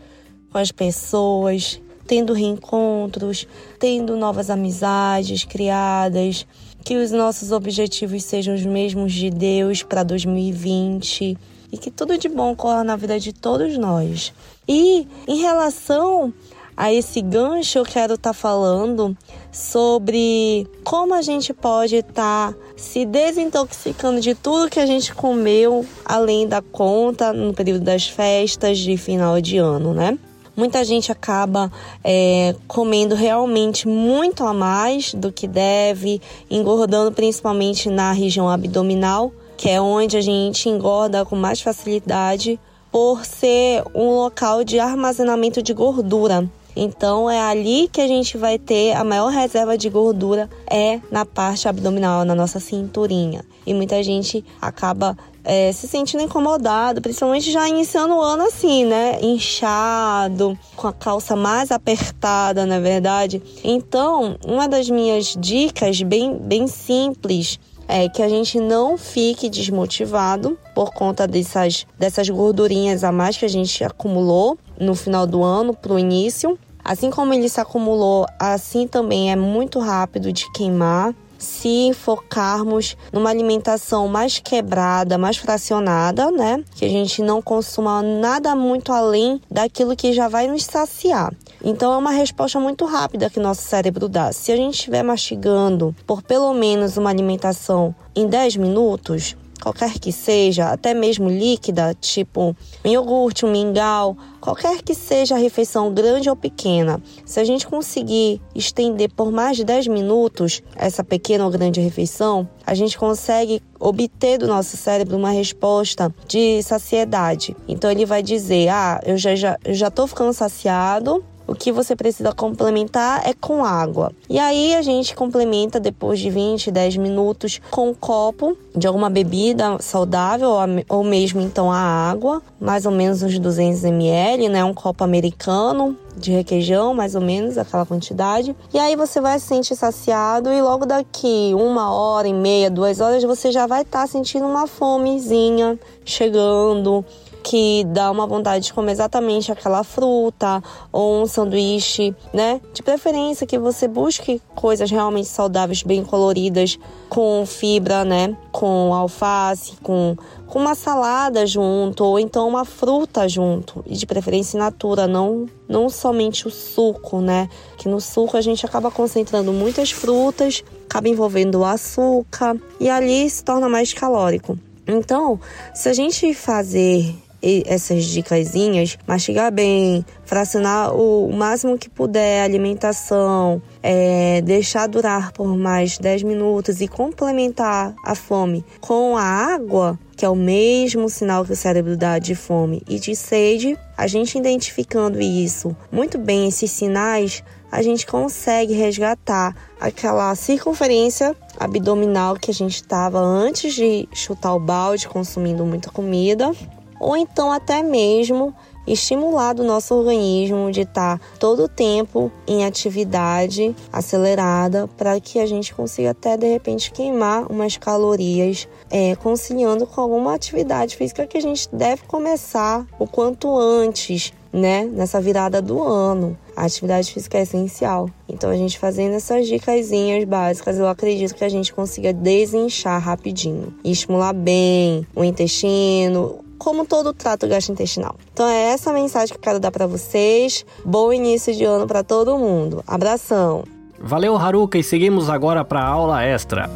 com 0.52 0.58
as 0.58 0.72
pessoas, 0.72 1.80
tendo 2.08 2.34
reencontros, 2.34 3.48
tendo 3.78 4.16
novas 4.16 4.50
amizades 4.50 5.44
criadas, 5.44 6.48
que 6.84 6.96
os 6.96 7.12
nossos 7.12 7.52
objetivos 7.52 8.24
sejam 8.24 8.56
os 8.56 8.66
mesmos 8.66 9.14
de 9.14 9.30
Deus 9.30 9.84
para 9.84 10.02
2020 10.02 11.38
e 11.72 11.78
que 11.78 11.92
tudo 11.92 12.18
de 12.18 12.28
bom 12.28 12.54
ocorra 12.54 12.84
na 12.84 12.96
vida 12.96 13.20
de 13.20 13.34
todos 13.34 13.78
nós. 13.78 14.34
E 14.68 15.08
em 15.28 15.38
relação 15.42 16.34
a 16.78 16.94
esse 16.94 17.22
gancho, 17.22 17.80
eu 17.80 17.84
quero 17.84 18.14
estar 18.14 18.30
tá 18.30 18.34
falando 18.34 19.18
sobre 19.52 20.68
como 20.84 21.14
a 21.14 21.22
gente 21.24 21.54
pode 21.54 21.96
estar 21.96 22.54
tá 22.54 22.58
se 22.76 23.04
desintoxicando 23.04 24.22
de 24.22 24.36
tudo 24.36 24.70
que 24.70 24.80
a 24.80 24.86
gente 24.86 25.14
comeu 25.14 25.84
além 26.06 26.48
da 26.48 26.62
conta 26.62 27.34
no 27.34 27.54
período 27.54 27.84
das 27.84 28.08
festas 28.08 28.78
de 28.78 28.96
final 28.96 29.42
de 29.42 29.58
ano, 29.58 29.94
né? 29.94 30.18
Muita 30.56 30.84
gente 30.84 31.12
acaba 31.12 31.72
é, 32.04 32.56
comendo 32.68 33.16
realmente 33.16 33.88
muito 33.88 34.44
a 34.44 34.54
mais 34.54 35.14
do 35.14 35.32
que 35.32 35.48
deve, 35.48 36.22
engordando 36.50 37.12
principalmente 37.12 37.90
na 37.90 38.12
região 38.12 38.50
abdominal 38.50 39.32
que 39.58 39.68
é 39.70 39.82
onde 39.82 40.16
a 40.16 40.22
gente 40.22 40.70
engorda 40.70 41.26
com 41.26 41.36
mais 41.36 41.60
facilidade 41.60 42.60
por 42.92 43.26
ser 43.26 43.84
um 43.94 44.12
local 44.12 44.64
de 44.64 44.80
armazenamento 44.80 45.62
de 45.64 45.74
gordura. 45.74 46.48
Então 46.80 47.28
é 47.28 47.42
ali 47.42 47.90
que 47.92 48.00
a 48.00 48.08
gente 48.08 48.38
vai 48.38 48.60
ter 48.60 48.94
a 48.94 49.04
maior 49.04 49.30
reserva 49.32 49.76
de 49.76 49.90
gordura 49.90 50.48
é 50.70 51.02
na 51.10 51.26
parte 51.26 51.68
abdominal, 51.68 52.24
na 52.24 52.36
nossa 52.36 52.60
cinturinha. 52.60 53.44
E 53.66 53.74
muita 53.74 54.04
gente 54.04 54.46
acaba 54.62 55.18
é, 55.44 55.72
se 55.72 55.88
sentindo 55.88 56.22
incomodado, 56.22 57.02
principalmente 57.02 57.52
já 57.52 57.68
iniciando 57.68 58.14
o 58.14 58.22
ano 58.22 58.44
assim, 58.44 58.86
né? 58.86 59.18
Inchado, 59.22 60.56
com 60.76 60.88
a 60.88 60.94
calça 60.94 61.36
mais 61.36 61.72
apertada, 61.72 62.66
na 62.66 62.80
verdade. 62.80 63.42
Então, 63.64 64.38
uma 64.46 64.68
das 64.68 64.90
minhas 64.90 65.36
dicas 65.40 66.02
bem, 66.04 66.38
bem 66.38 66.68
simples 66.68 67.60
é 67.88 68.10
que 68.10 68.22
a 68.22 68.28
gente 68.30 68.60
não 68.60 68.98
fique 68.98 69.50
desmotivado 69.50 70.60
por 70.76 70.94
conta 70.94 71.26
dessas, 71.26 71.88
dessas 71.98 72.30
gordurinhas 72.30 73.04
a 73.04 73.12
mais 73.12 73.38
que 73.38 73.46
a 73.46 73.50
gente 73.50 73.84
acumulou 73.84 74.58
no 74.80 74.94
final 74.94 75.26
do 75.26 75.44
ano 75.44 75.74
para 75.74 75.94
o 75.94 75.98
início. 75.98 76.60
Assim 76.88 77.12
como 77.12 77.34
ele 77.34 77.50
se 77.50 77.60
acumulou, 77.60 78.26
assim 78.40 78.88
também 78.88 79.30
é 79.30 79.36
muito 79.36 79.78
rápido 79.78 80.32
de 80.32 80.50
queimar 80.54 81.14
se 81.38 81.92
focarmos 81.94 82.96
numa 83.12 83.30
alimentação 83.30 84.08
mais 84.08 84.40
quebrada, 84.40 85.18
mais 85.18 85.36
fracionada, 85.36 86.32
né? 86.32 86.64
Que 86.76 86.86
a 86.86 86.90
gente 86.90 87.22
não 87.22 87.42
consuma 87.42 88.02
nada 88.02 88.56
muito 88.56 88.94
além 88.94 89.42
daquilo 89.52 89.98
que 89.98 90.14
já 90.14 90.30
vai 90.30 90.48
nos 90.48 90.64
saciar. 90.64 91.34
Então 91.62 91.94
é 91.94 91.98
uma 91.98 92.12
resposta 92.12 92.58
muito 92.58 92.86
rápida 92.86 93.30
que 93.30 93.40
nosso 93.40 93.64
cérebro 93.64 94.08
dá. 94.08 94.32
Se 94.32 94.54
a 94.54 94.56
gente 94.56 94.76
estiver 94.76 95.04
mastigando 95.04 95.94
por 96.06 96.22
pelo 96.22 96.54
menos 96.54 96.96
uma 96.96 97.10
alimentação 97.10 97.94
em 98.16 98.28
10 98.28 98.56
minutos, 98.56 99.36
qualquer 99.62 100.00
que 100.00 100.12
seja, 100.12 100.72
até 100.72 100.94
mesmo 100.94 101.30
líquida, 101.30 101.96
tipo 102.00 102.56
um 102.86 102.90
iogurte, 102.90 103.46
um 103.46 103.52
mingau, 103.52 104.18
qualquer 104.40 104.82
que 104.82 104.94
seja 104.94 105.36
a 105.36 105.38
refeição, 105.38 105.94
grande 105.94 106.30
ou 106.30 106.36
pequena, 106.36 107.02
se 107.26 107.40
a 107.40 107.44
gente 107.44 107.68
conseguir 107.68 108.42
estender 108.56 109.10
por 109.14 109.32
mais 109.32 109.58
de 109.58 109.64
10 109.64 109.88
minutos 109.88 110.62
essa 110.76 111.04
pequena 111.04 111.46
ou 111.46 111.52
grande 111.52 111.82
refeição, 111.82 112.48
a 112.66 112.74
gente 112.74 112.98
consegue 112.98 113.62
obter 113.80 114.38
do 114.38 114.48
nosso 114.48 114.76
cérebro 114.78 115.18
uma 115.18 115.32
resposta 115.32 116.14
de 116.28 116.62
saciedade. 116.64 117.56
Então 117.68 117.90
ele 117.90 118.06
vai 118.06 118.22
dizer: 118.22 118.70
"Ah, 118.70 119.00
eu 119.06 119.18
já 119.18 119.36
já, 119.36 119.58
já 119.68 119.92
ficando 120.08 120.34
saciado, 120.34 121.24
o 121.48 121.56
que 121.56 121.72
você 121.72 121.96
precisa 121.96 122.34
complementar 122.34 123.28
é 123.28 123.34
com 123.34 123.64
água. 123.64 124.12
E 124.30 124.38
aí 124.38 124.76
a 124.76 124.82
gente 124.82 125.16
complementa 125.16 125.80
depois 125.80 126.20
de 126.20 126.30
20, 126.30 126.70
10 126.70 126.98
minutos 126.98 127.62
com 127.72 127.90
um 127.90 127.94
copo 127.94 128.58
de 128.76 128.86
alguma 128.86 129.10
bebida 129.10 129.78
saudável 129.80 130.52
ou 130.90 131.04
mesmo 131.04 131.42
então 131.42 131.72
a 131.72 131.80
água, 131.80 132.42
mais 132.60 132.86
ou 132.86 132.92
menos 132.92 133.24
uns 133.24 133.40
200 133.40 133.84
ml, 133.86 134.50
né? 134.50 134.64
Um 134.64 134.74
copo 134.74 135.04
americano 135.04 135.98
de 136.18 136.32
requeijão, 136.32 136.94
mais 136.94 137.16
ou 137.16 137.22
menos 137.22 137.58
aquela 137.58 137.86
quantidade. 137.86 138.56
E 138.74 138.80
aí 138.80 138.96
você 138.96 139.22
vai 139.22 139.40
se 139.40 139.46
sentir 139.46 139.76
saciado 139.76 140.52
e 140.52 140.62
logo 140.62 140.86
daqui 140.86 141.52
uma 141.54 141.94
hora 141.94 142.28
e 142.28 142.34
meia, 142.34 142.70
duas 142.70 143.00
horas, 143.00 143.24
você 143.24 143.52
já 143.52 143.68
vai 143.68 143.84
estar 143.84 144.02
tá 144.02 144.08
sentindo 144.08 144.46
uma 144.46 144.68
fomezinha 144.68 145.80
chegando 146.04 147.06
que 147.44 147.84
dá 147.86 148.12
uma 148.12 148.28
vontade 148.28 148.66
de 148.66 148.74
comer 148.74 148.92
exatamente 148.92 149.52
aquela 149.52 149.84
fruta 149.84 150.62
ou 150.92 151.22
um 151.22 151.26
sanduíche, 151.26 152.16
né? 152.34 152.60
De 152.74 152.84
preferência 152.84 153.48
que 153.48 153.58
você 153.58 153.88
busque 153.88 154.42
coisas 154.56 154.92
realmente 154.92 155.28
saudáveis, 155.28 155.84
bem 155.84 156.04
coloridas, 156.04 156.78
com 157.10 157.46
fibra, 157.46 158.04
né? 158.04 158.36
Com 158.52 158.94
alface, 158.94 159.78
com, 159.82 160.16
com 160.46 160.60
uma 160.60 160.76
salada 160.76 161.46
junto, 161.46 162.04
ou 162.04 162.20
então 162.20 162.48
uma 162.48 162.66
fruta 162.66 163.28
junto, 163.28 163.84
e 163.86 163.96
de 163.96 164.06
preferência 164.06 164.58
in 164.58 164.60
natura, 164.60 165.08
não, 165.08 165.46
não 165.68 165.90
somente 165.90 166.48
o 166.48 166.52
suco, 166.52 167.22
né? 167.22 167.50
Que 167.78 167.88
no 167.88 168.02
suco 168.02 168.36
a 168.36 168.42
gente 168.42 168.66
acaba 168.66 168.92
concentrando 168.92 169.54
muitas 169.54 169.92
frutas, 169.92 170.64
acaba 170.86 171.08
envolvendo 171.08 171.64
açúcar 171.64 172.58
e 172.80 172.90
ali 172.90 173.30
se 173.30 173.44
torna 173.44 173.70
mais 173.70 173.94
calórico. 173.94 174.58
Então, 174.88 175.40
se 175.74 175.90
a 175.90 175.94
gente 175.94 176.34
fazer 176.34 177.14
essas 177.42 178.06
dicasinhas, 178.06 178.98
mastigar 179.08 179.52
bem, 179.52 180.06
fracionar 180.26 180.96
o, 180.96 181.32
máximo 181.32 181.78
que 181.78 181.90
puder 181.90 182.44
alimentação, 182.44 183.62
é, 183.82 184.42
deixar 184.42 184.88
durar 184.88 185.32
por 185.32 185.56
mais 185.56 185.98
10 185.98 186.24
minutos 186.24 186.82
e 186.82 186.88
complementar 186.88 187.94
a 188.04 188.16
fome 188.16 188.66
com 188.82 189.16
a 189.16 189.24
água, 189.24 190.00
que 190.16 190.26
é 190.26 190.30
o 190.30 190.36
mesmo 190.36 191.10
sinal 191.10 191.46
que 191.46 191.54
o 191.54 191.56
cérebro 191.56 191.96
dá 191.96 192.18
de 192.18 192.34
fome 192.34 192.82
e 192.88 193.00
de 193.00 193.16
sede, 193.16 193.78
a 193.96 194.08
gente 194.08 194.38
identificando 194.38 195.22
isso 195.22 195.76
muito 195.92 196.18
bem, 196.18 196.48
esses 196.48 196.72
sinais, 196.72 197.44
a 197.72 197.82
gente 197.82 198.08
consegue 198.08 198.74
resgatar 198.74 199.56
aquela 199.80 200.34
circunferência 200.36 201.36
abdominal 201.60 202.36
que 202.36 202.50
a 202.50 202.54
gente 202.54 202.76
estava 202.76 203.20
antes 203.20 203.74
de 203.74 204.08
chutar 204.14 204.56
o 204.56 204.60
balde, 204.60 205.08
consumindo 205.08 205.66
muita 205.66 205.92
comida, 205.92 206.52
ou 207.00 207.16
então 207.16 207.52
até 207.52 207.82
mesmo 207.82 208.54
estimular 208.88 209.60
o 209.60 209.64
nosso 209.64 209.94
organismo 209.94 210.72
de 210.72 210.82
estar 210.82 211.20
todo 211.38 211.66
o 211.66 211.68
tempo 211.68 212.32
em 212.48 212.64
atividade 212.64 213.76
acelerada 213.92 214.88
para 214.96 215.20
que 215.20 215.40
a 215.40 215.46
gente 215.46 215.76
consiga 215.76 216.12
até 216.12 216.38
de 216.38 216.48
repente 216.48 216.92
queimar 216.92 217.52
umas 217.52 217.76
calorias, 217.76 218.68
é, 218.90 219.16
conciliando 219.18 219.86
com 219.86 220.00
alguma 220.00 220.34
atividade 220.34 220.96
física 220.96 221.28
que 221.28 221.38
a 221.38 221.42
gente 221.42 221.68
deve 221.74 222.04
começar 222.04 222.88
o 222.98 223.06
quanto 223.06 223.58
antes, 223.58 224.32
né? 224.54 224.86
Nessa 224.86 225.20
virada 225.20 225.62
do 225.62 225.84
ano. 225.84 226.38
A 226.56 226.66
atividade 226.66 227.14
física 227.14 227.38
é 227.38 227.42
essencial. 227.42 228.10
Então, 228.28 228.50
a 228.50 228.56
gente 228.56 228.80
fazendo 228.80 229.14
essas 229.14 229.46
dicasinhas 229.48 230.24
básicas, 230.24 230.80
eu 230.80 230.88
acredito 230.88 231.36
que 231.36 231.44
a 231.44 231.50
gente 231.50 231.72
consiga 231.74 232.12
desinchar 232.12 233.00
rapidinho 233.00 233.76
e 233.84 233.92
estimular 233.92 234.34
bem 234.34 235.06
o 235.16 235.24
intestino, 235.24 236.40
como 236.58 236.86
todo 236.86 237.14
trato 237.14 237.48
gastrointestinal. 237.48 238.16
Então 238.34 238.48
é 238.48 238.72
essa 238.72 238.92
mensagem 238.92 239.30
que 239.30 239.38
eu 239.38 239.42
quero 239.42 239.60
dar 239.60 239.72
para 239.72 239.88
vocês. 239.88 240.66
Bom 240.84 241.14
início 241.14 241.54
de 241.54 241.64
ano 241.64 241.88
para 241.88 242.04
todo 242.04 242.38
mundo. 242.38 242.84
Abração. 242.88 243.64
Valeu, 244.00 244.38
Haruka, 244.38 244.78
e 244.78 244.84
seguimos 244.84 245.30
agora 245.30 245.66
para 245.66 245.82
a 245.82 245.88
aula 245.88 246.24
extra. 246.24 246.70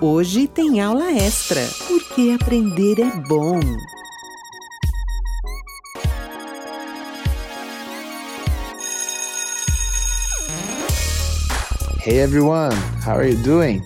Hoje 0.00 0.48
tem 0.48 0.80
aula 0.80 1.12
extra, 1.12 1.60
porque 1.86 2.36
aprender 2.40 2.98
é 2.98 3.10
bom. 3.28 3.60
Hey 12.04 12.18
everyone, 12.18 12.74
how 13.06 13.14
are 13.14 13.30
you 13.30 13.36
doing? 13.44 13.80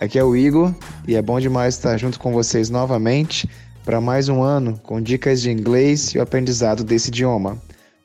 Aqui 0.00 0.18
é 0.18 0.24
o 0.24 0.34
Igor 0.34 0.74
e 1.06 1.14
é 1.14 1.20
bom 1.20 1.38
demais 1.38 1.74
estar 1.74 1.98
junto 1.98 2.18
com 2.18 2.32
vocês 2.32 2.70
novamente 2.70 3.46
para 3.84 4.00
mais 4.00 4.30
um 4.30 4.42
ano 4.42 4.80
com 4.82 4.98
dicas 4.98 5.42
de 5.42 5.50
inglês 5.50 6.14
e 6.14 6.18
o 6.18 6.22
aprendizado 6.22 6.82
desse 6.82 7.08
idioma. 7.08 7.58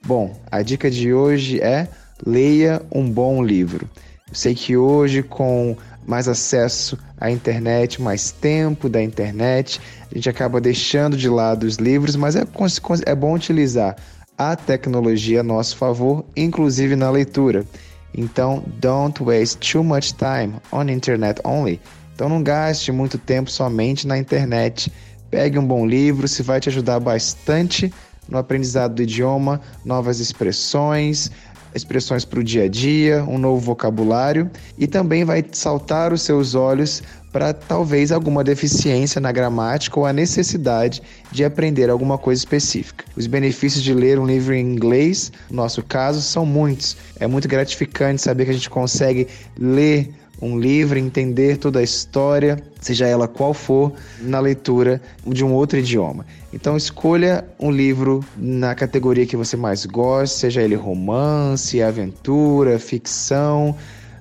Bom, 0.05 0.37
a 0.51 0.61
dica 0.61 0.91
de 0.91 1.13
hoje 1.13 1.61
é 1.61 1.87
leia 2.27 2.81
um 2.93 3.09
bom 3.09 3.41
livro. 3.41 3.89
Eu 4.27 4.35
sei 4.35 4.53
que 4.53 4.75
hoje, 4.75 5.23
com 5.23 5.77
mais 6.05 6.27
acesso 6.27 6.99
à 7.17 7.31
internet, 7.31 8.01
mais 8.01 8.29
tempo 8.29 8.89
da 8.89 9.01
internet, 9.01 9.79
a 10.11 10.15
gente 10.15 10.29
acaba 10.29 10.59
deixando 10.59 11.15
de 11.15 11.29
lado 11.29 11.63
os 11.63 11.77
livros, 11.77 12.17
mas 12.17 12.35
é, 12.35 12.43
é 13.05 13.15
bom 13.15 13.33
utilizar 13.33 13.95
a 14.37 14.53
tecnologia 14.53 15.39
a 15.39 15.43
nosso 15.43 15.77
favor, 15.77 16.25
inclusive 16.35 16.93
na 16.97 17.09
leitura. 17.09 17.65
Então, 18.17 18.63
don't 18.79 19.21
waste 19.21 19.59
too 19.71 19.83
much 19.83 20.13
time 20.13 20.55
on 20.71 20.89
internet 20.89 21.41
only. 21.43 21.81
Então, 22.13 22.29
não 22.29 22.41
gaste 22.41 22.91
muito 22.91 23.17
tempo 23.17 23.51
somente 23.51 24.07
na 24.07 24.17
internet. 24.17 24.91
Pegue 25.29 25.59
um 25.59 25.65
bom 25.65 25.85
livro, 25.85 26.27
se 26.27 26.41
vai 26.41 26.61
te 26.61 26.69
ajudar 26.69 26.99
bastante 26.99 27.91
no 28.27 28.37
aprendizado 28.37 28.95
do 28.95 29.03
idioma, 29.03 29.61
novas 29.83 30.19
expressões, 30.19 31.29
expressões 31.75 32.23
para 32.23 32.39
o 32.39 32.43
dia 32.43 32.63
a 32.63 32.67
dia, 32.67 33.23
um 33.27 33.37
novo 33.37 33.59
vocabulário 33.59 34.49
e 34.77 34.87
também 34.87 35.25
vai 35.25 35.43
saltar 35.51 36.13
os 36.13 36.21
seus 36.21 36.55
olhos 36.55 37.03
para 37.31 37.53
talvez 37.53 38.13
alguma 38.13 38.45
deficiência 38.45 39.19
na 39.19 39.29
gramática 39.29 39.99
ou 39.99 40.05
a 40.05 40.13
necessidade 40.13 41.01
de 41.33 41.43
aprender 41.43 41.89
alguma 41.89 42.17
coisa 42.17 42.39
específica. 42.39 43.03
Os 43.13 43.27
benefícios 43.27 43.83
de 43.83 43.93
ler 43.93 44.17
um 44.17 44.25
livro 44.25 44.53
em 44.53 44.65
inglês, 44.65 45.33
no 45.49 45.57
nosso 45.57 45.83
caso, 45.83 46.21
são 46.21 46.45
muitos. 46.45 46.95
É 47.19 47.27
muito 47.27 47.45
gratificante 47.47 48.21
saber 48.21 48.45
que 48.45 48.51
a 48.51 48.53
gente 48.53 48.69
consegue 48.69 49.27
ler 49.59 50.13
um 50.41 50.59
livro, 50.59 50.99
entender 50.99 51.57
toda 51.57 51.79
a 51.79 51.83
história, 51.83 52.61
seja 52.81 53.07
ela 53.07 53.27
qual 53.27 53.53
for, 53.53 53.93
na 54.21 54.39
leitura 54.39 55.01
de 55.25 55.43
um 55.43 55.53
outro 55.53 55.79
idioma. 55.79 56.25
Então 56.53 56.77
escolha 56.77 57.45
um 57.59 57.71
livro 57.71 58.23
na 58.37 58.75
categoria 58.75 59.25
que 59.25 59.35
você 59.35 59.57
mais 59.57 59.85
gosta, 59.85 60.39
seja 60.39 60.61
ele 60.61 60.75
romance, 60.75 61.81
aventura, 61.81 62.79
ficção, 62.79 63.75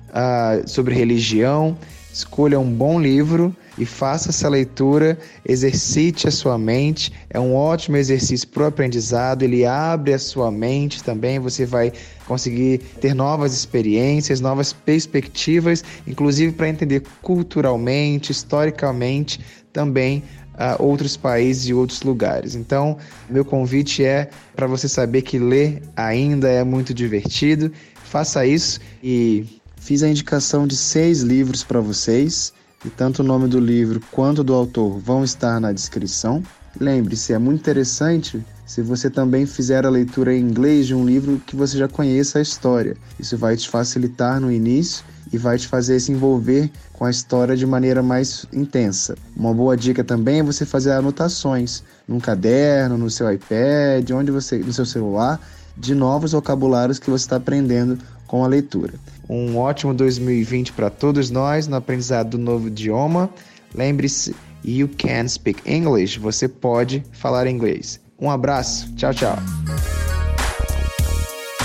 uh, 0.09 0.67
sobre 0.67 0.95
religião. 0.95 1.77
Escolha 2.11 2.59
um 2.59 2.69
bom 2.69 2.99
livro 2.99 3.55
e 3.77 3.85
faça 3.85 4.29
essa 4.29 4.47
leitura, 4.47 5.17
exercite 5.47 6.27
a 6.27 6.31
sua 6.31 6.57
mente. 6.57 7.11
É 7.29 7.39
um 7.39 7.53
ótimo 7.53 7.97
exercício 7.97 8.47
para 8.47 8.63
o 8.63 8.65
aprendizado, 8.67 9.43
ele 9.43 9.65
abre 9.65 10.13
a 10.13 10.19
sua 10.19 10.51
mente 10.51 11.03
também. 11.03 11.39
Você 11.39 11.65
vai 11.65 11.91
conseguir 12.27 12.79
ter 12.99 13.13
novas 13.13 13.53
experiências, 13.53 14.39
novas 14.39 14.73
perspectivas, 14.73 15.83
inclusive 16.07 16.53
para 16.53 16.69
entender 16.69 17.03
culturalmente, 17.21 18.31
historicamente 18.31 19.39
também 19.73 20.23
uh, 20.53 20.81
outros 20.81 21.17
países 21.17 21.67
e 21.67 21.73
outros 21.73 22.01
lugares. 22.01 22.55
Então, 22.55 22.97
meu 23.29 23.43
convite 23.43 24.03
é 24.03 24.29
para 24.55 24.67
você 24.67 24.87
saber 24.87 25.21
que 25.21 25.37
ler 25.37 25.81
ainda 25.95 26.49
é 26.49 26.63
muito 26.63 26.93
divertido. 26.93 27.71
Faça 28.03 28.45
isso 28.45 28.79
e 29.03 29.45
Fiz 29.85 30.01
a 30.01 30.09
indicação 30.09 30.65
de 30.65 30.75
seis 30.75 31.21
livros 31.21 31.63
para 31.63 31.79
vocês 31.79 32.51
e 32.85 32.89
tanto 32.89 33.21
o 33.21 33.25
nome 33.25 33.47
do 33.47 33.59
livro 33.59 33.99
quanto 34.11 34.43
do 34.43 34.53
autor 34.53 34.99
vão 34.99 35.23
estar 35.23 35.59
na 35.59 35.71
descrição. 35.71 36.43
Lembre-se, 36.79 37.33
é 37.33 37.37
muito 37.39 37.61
interessante 37.61 38.45
se 38.65 38.81
você 38.81 39.09
também 39.09 39.45
fizer 39.45 39.85
a 39.85 39.89
leitura 39.89 40.35
em 40.35 40.41
inglês 40.41 40.87
de 40.87 40.93
um 40.93 41.05
livro 41.05 41.41
que 41.45 41.55
você 41.55 41.77
já 41.77 41.87
conheça 41.87 42.39
a 42.39 42.41
história. 42.41 42.95
Isso 43.19 43.37
vai 43.37 43.55
te 43.55 43.69
facilitar 43.69 44.39
no 44.39 44.51
início 44.51 45.03
e 45.31 45.37
vai 45.37 45.57
te 45.57 45.67
fazer 45.67 45.99
se 45.99 46.11
envolver 46.11 46.69
com 46.93 47.05
a 47.05 47.09
história 47.09 47.55
de 47.55 47.65
maneira 47.65 48.03
mais 48.03 48.45
intensa. 48.53 49.15
Uma 49.35 49.53
boa 49.53 49.75
dica 49.75 50.03
também 50.03 50.39
é 50.39 50.43
você 50.43 50.65
fazer 50.65 50.91
anotações 50.91 51.83
num 52.07 52.19
caderno, 52.19 52.97
no 52.97 53.09
seu 53.09 53.31
iPad, 53.31 54.09
onde 54.11 54.31
você, 54.31 54.57
no 54.57 54.73
seu 54.73 54.85
celular, 54.85 55.39
de 55.77 55.93
novos 55.93 56.31
vocabulários 56.31 56.99
que 56.99 57.09
você 57.09 57.25
está 57.25 57.35
aprendendo 57.35 57.97
com 58.27 58.43
a 58.43 58.47
leitura. 58.47 58.93
Um 59.29 59.57
ótimo 59.57 59.93
2020 59.93 60.73
para 60.73 60.89
todos 60.89 61.31
nós 61.31 61.67
no 61.67 61.75
aprendizado 61.75 62.31
do 62.31 62.37
novo 62.37 62.67
idioma. 62.67 63.29
Lembre-se, 63.73 64.35
you 64.63 64.89
can 64.97 65.27
speak 65.27 65.61
English. 65.65 66.19
Você 66.19 66.47
pode 66.47 67.03
falar 67.11 67.47
inglês. 67.47 67.99
Um 68.19 68.29
abraço. 68.29 68.93
Tchau, 68.95 69.13
tchau. 69.13 69.37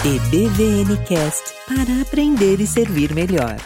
EBVNcast 0.05 1.55
para 1.69 2.03
aprender 2.03 2.59
e 2.61 2.67
servir 2.67 3.15
melhor. 3.15 3.57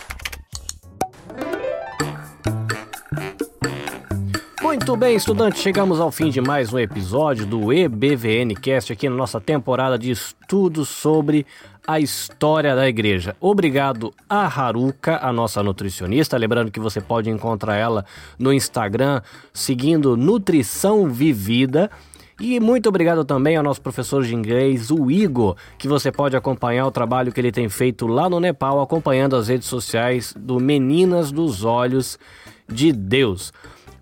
Muito 4.60 4.96
bem, 4.96 5.14
estudantes, 5.14 5.62
chegamos 5.62 6.00
ao 6.00 6.10
fim 6.10 6.30
de 6.30 6.40
mais 6.40 6.72
um 6.72 6.78
episódio 6.78 7.46
do 7.46 7.72
EBVN 7.72 8.54
Cast 8.56 8.92
aqui 8.92 9.08
na 9.08 9.14
nossa 9.14 9.40
temporada 9.40 9.96
de 9.96 10.10
estudos 10.10 10.88
sobre 10.88 11.46
a 11.86 12.00
história 12.00 12.74
da 12.74 12.88
igreja. 12.88 13.36
Obrigado 13.40 14.12
a 14.28 14.46
Haruka, 14.46 15.18
a 15.22 15.32
nossa 15.32 15.62
nutricionista. 15.62 16.36
Lembrando 16.36 16.70
que 16.70 16.80
você 16.80 17.00
pode 17.00 17.28
encontrar 17.28 17.76
ela 17.76 18.04
no 18.38 18.52
Instagram 18.52 19.20
seguindo 19.52 20.16
Nutrição 20.16 21.08
Vivida. 21.08 21.90
E 22.40 22.58
muito 22.58 22.88
obrigado 22.88 23.24
também 23.24 23.56
ao 23.56 23.62
nosso 23.62 23.80
professor 23.80 24.24
de 24.24 24.34
inglês, 24.34 24.90
o 24.90 25.08
Igor, 25.08 25.56
que 25.78 25.86
você 25.86 26.10
pode 26.10 26.36
acompanhar 26.36 26.84
o 26.86 26.90
trabalho 26.90 27.30
que 27.30 27.40
ele 27.40 27.52
tem 27.52 27.68
feito 27.68 28.08
lá 28.08 28.28
no 28.28 28.40
Nepal, 28.40 28.80
acompanhando 28.80 29.36
as 29.36 29.46
redes 29.46 29.68
sociais 29.68 30.34
do 30.36 30.58
Meninas 30.58 31.30
dos 31.30 31.64
Olhos 31.64 32.18
de 32.68 32.92
Deus. 32.92 33.52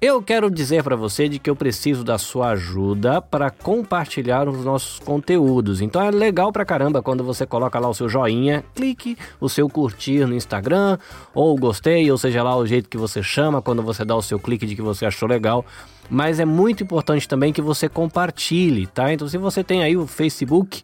Eu 0.04 0.20
quero 0.20 0.50
dizer 0.50 0.82
para 0.82 0.96
você 0.96 1.28
de 1.28 1.38
que 1.38 1.48
eu 1.48 1.54
preciso 1.54 2.02
da 2.02 2.18
sua 2.18 2.48
ajuda 2.48 3.22
para 3.22 3.52
compartilhar 3.52 4.48
os 4.48 4.64
nossos 4.64 4.98
conteúdos. 4.98 5.80
Então 5.80 6.02
é 6.02 6.10
legal 6.10 6.50
pra 6.50 6.64
caramba 6.64 7.00
quando 7.00 7.22
você 7.22 7.46
coloca 7.46 7.78
lá 7.78 7.88
o 7.88 7.94
seu 7.94 8.08
joinha, 8.08 8.64
clique 8.74 9.16
o 9.40 9.48
seu 9.48 9.68
curtir 9.68 10.26
no 10.26 10.34
Instagram 10.34 10.98
ou 11.32 11.56
gostei, 11.56 12.10
ou 12.10 12.18
seja 12.18 12.42
lá 12.42 12.56
o 12.56 12.66
jeito 12.66 12.88
que 12.88 12.98
você 12.98 13.22
chama 13.22 13.62
quando 13.62 13.80
você 13.80 14.04
dá 14.04 14.16
o 14.16 14.22
seu 14.22 14.40
clique 14.40 14.66
de 14.66 14.74
que 14.74 14.82
você 14.82 15.06
achou 15.06 15.28
legal. 15.28 15.64
Mas 16.10 16.40
é 16.40 16.44
muito 16.44 16.82
importante 16.82 17.28
também 17.28 17.52
que 17.52 17.62
você 17.62 17.88
compartilhe, 17.88 18.88
tá? 18.88 19.12
Então 19.12 19.28
se 19.28 19.38
você 19.38 19.62
tem 19.62 19.84
aí 19.84 19.96
o 19.96 20.04
Facebook, 20.04 20.82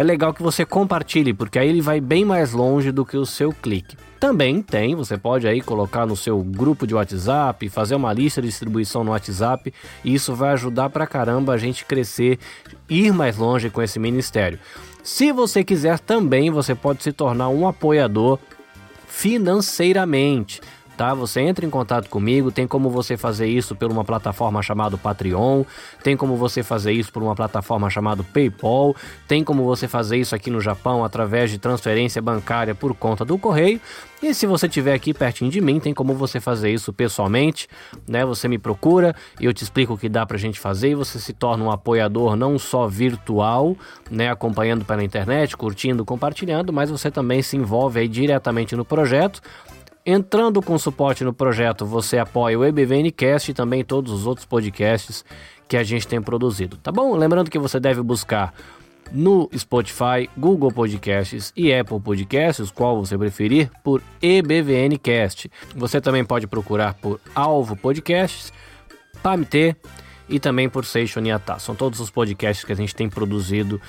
é 0.00 0.02
legal 0.02 0.32
que 0.32 0.42
você 0.42 0.64
compartilhe, 0.64 1.34
porque 1.34 1.58
aí 1.58 1.68
ele 1.68 1.82
vai 1.82 2.00
bem 2.00 2.24
mais 2.24 2.54
longe 2.54 2.90
do 2.90 3.04
que 3.04 3.18
o 3.18 3.26
seu 3.26 3.52
clique. 3.52 3.98
Também 4.18 4.62
tem, 4.62 4.94
você 4.94 5.18
pode 5.18 5.46
aí 5.46 5.60
colocar 5.60 6.06
no 6.06 6.16
seu 6.16 6.42
grupo 6.42 6.86
de 6.86 6.94
WhatsApp, 6.94 7.68
fazer 7.68 7.96
uma 7.96 8.10
lista 8.10 8.40
de 8.40 8.48
distribuição 8.48 9.04
no 9.04 9.10
WhatsApp, 9.10 9.70
e 10.02 10.14
isso 10.14 10.34
vai 10.34 10.54
ajudar 10.54 10.88
pra 10.88 11.06
caramba 11.06 11.52
a 11.52 11.58
gente 11.58 11.84
crescer, 11.84 12.38
ir 12.88 13.12
mais 13.12 13.36
longe 13.36 13.68
com 13.68 13.82
esse 13.82 13.98
ministério. 13.98 14.58
Se 15.02 15.32
você 15.32 15.62
quiser 15.62 15.98
também, 15.98 16.50
você 16.50 16.74
pode 16.74 17.02
se 17.02 17.12
tornar 17.12 17.50
um 17.50 17.68
apoiador 17.68 18.38
financeiramente 19.06 20.62
tá? 21.00 21.14
Você 21.14 21.40
entra 21.40 21.64
em 21.64 21.70
contato 21.70 22.10
comigo, 22.10 22.52
tem 22.52 22.66
como 22.66 22.90
você 22.90 23.16
fazer 23.16 23.46
isso 23.46 23.74
por 23.74 23.90
uma 23.90 24.04
plataforma 24.04 24.60
chamada 24.60 24.98
Patreon, 24.98 25.64
tem 26.02 26.14
como 26.14 26.36
você 26.36 26.62
fazer 26.62 26.92
isso 26.92 27.10
por 27.10 27.22
uma 27.22 27.34
plataforma 27.34 27.88
chamada 27.88 28.22
PayPal, 28.22 28.94
tem 29.26 29.42
como 29.42 29.64
você 29.64 29.88
fazer 29.88 30.18
isso 30.18 30.34
aqui 30.34 30.50
no 30.50 30.60
Japão 30.60 31.02
através 31.02 31.50
de 31.50 31.56
transferência 31.56 32.20
bancária 32.20 32.74
por 32.74 32.94
conta 32.94 33.24
do 33.24 33.38
correio. 33.38 33.80
E 34.22 34.34
se 34.34 34.46
você 34.46 34.66
estiver 34.66 34.92
aqui 34.92 35.14
pertinho 35.14 35.50
de 35.50 35.62
mim, 35.62 35.80
tem 35.80 35.94
como 35.94 36.12
você 36.12 36.38
fazer 36.38 36.70
isso 36.70 36.92
pessoalmente, 36.92 37.66
né? 38.06 38.22
Você 38.26 38.46
me 38.46 38.58
procura 38.58 39.16
eu 39.40 39.54
te 39.54 39.64
explico 39.64 39.94
o 39.94 39.96
que 39.96 40.06
dá 40.06 40.26
pra 40.26 40.36
gente 40.36 40.60
fazer 40.60 40.90
e 40.90 40.94
você 40.94 41.18
se 41.18 41.32
torna 41.32 41.64
um 41.64 41.70
apoiador 41.70 42.36
não 42.36 42.58
só 42.58 42.86
virtual, 42.86 43.74
né, 44.10 44.30
acompanhando 44.30 44.84
pela 44.84 45.02
internet, 45.02 45.56
curtindo, 45.56 46.04
compartilhando, 46.04 46.74
mas 46.74 46.90
você 46.90 47.10
também 47.10 47.40
se 47.40 47.56
envolve 47.56 48.00
aí 48.00 48.06
diretamente 48.06 48.76
no 48.76 48.84
projeto 48.84 49.40
Entrando 50.04 50.62
com 50.62 50.78
suporte 50.78 51.24
no 51.24 51.32
projeto, 51.32 51.84
você 51.84 52.18
apoia 52.18 52.58
o 52.58 52.64
EBVNcast 52.64 53.50
e 53.50 53.54
também 53.54 53.84
todos 53.84 54.12
os 54.12 54.26
outros 54.26 54.46
podcasts 54.46 55.24
que 55.68 55.76
a 55.76 55.84
gente 55.84 56.08
tem 56.08 56.20
produzido, 56.20 56.76
tá 56.78 56.90
bom? 56.90 57.14
Lembrando 57.14 57.50
que 57.50 57.58
você 57.58 57.78
deve 57.78 58.02
buscar 58.02 58.52
no 59.12 59.48
Spotify, 59.56 60.28
Google 60.36 60.72
Podcasts 60.72 61.52
e 61.56 61.72
Apple 61.72 62.00
Podcasts, 62.00 62.70
qual 62.70 63.04
você 63.04 63.18
preferir, 63.18 63.70
por 63.82 64.02
EBVNcast. 64.22 65.50
Você 65.76 66.00
também 66.00 66.24
pode 66.24 66.46
procurar 66.46 66.94
por 66.94 67.20
Alvo 67.34 67.76
Podcasts, 67.76 68.52
PAMT 69.22 69.76
e 70.28 70.38
também 70.38 70.68
por 70.68 70.84
Seishon 70.84 71.26
Yata. 71.26 71.58
São 71.58 71.74
todos 71.74 72.00
os 72.00 72.10
podcasts 72.10 72.64
que 72.64 72.72
a 72.72 72.76
gente 72.76 72.94
tem 72.94 73.08
produzido 73.08 73.80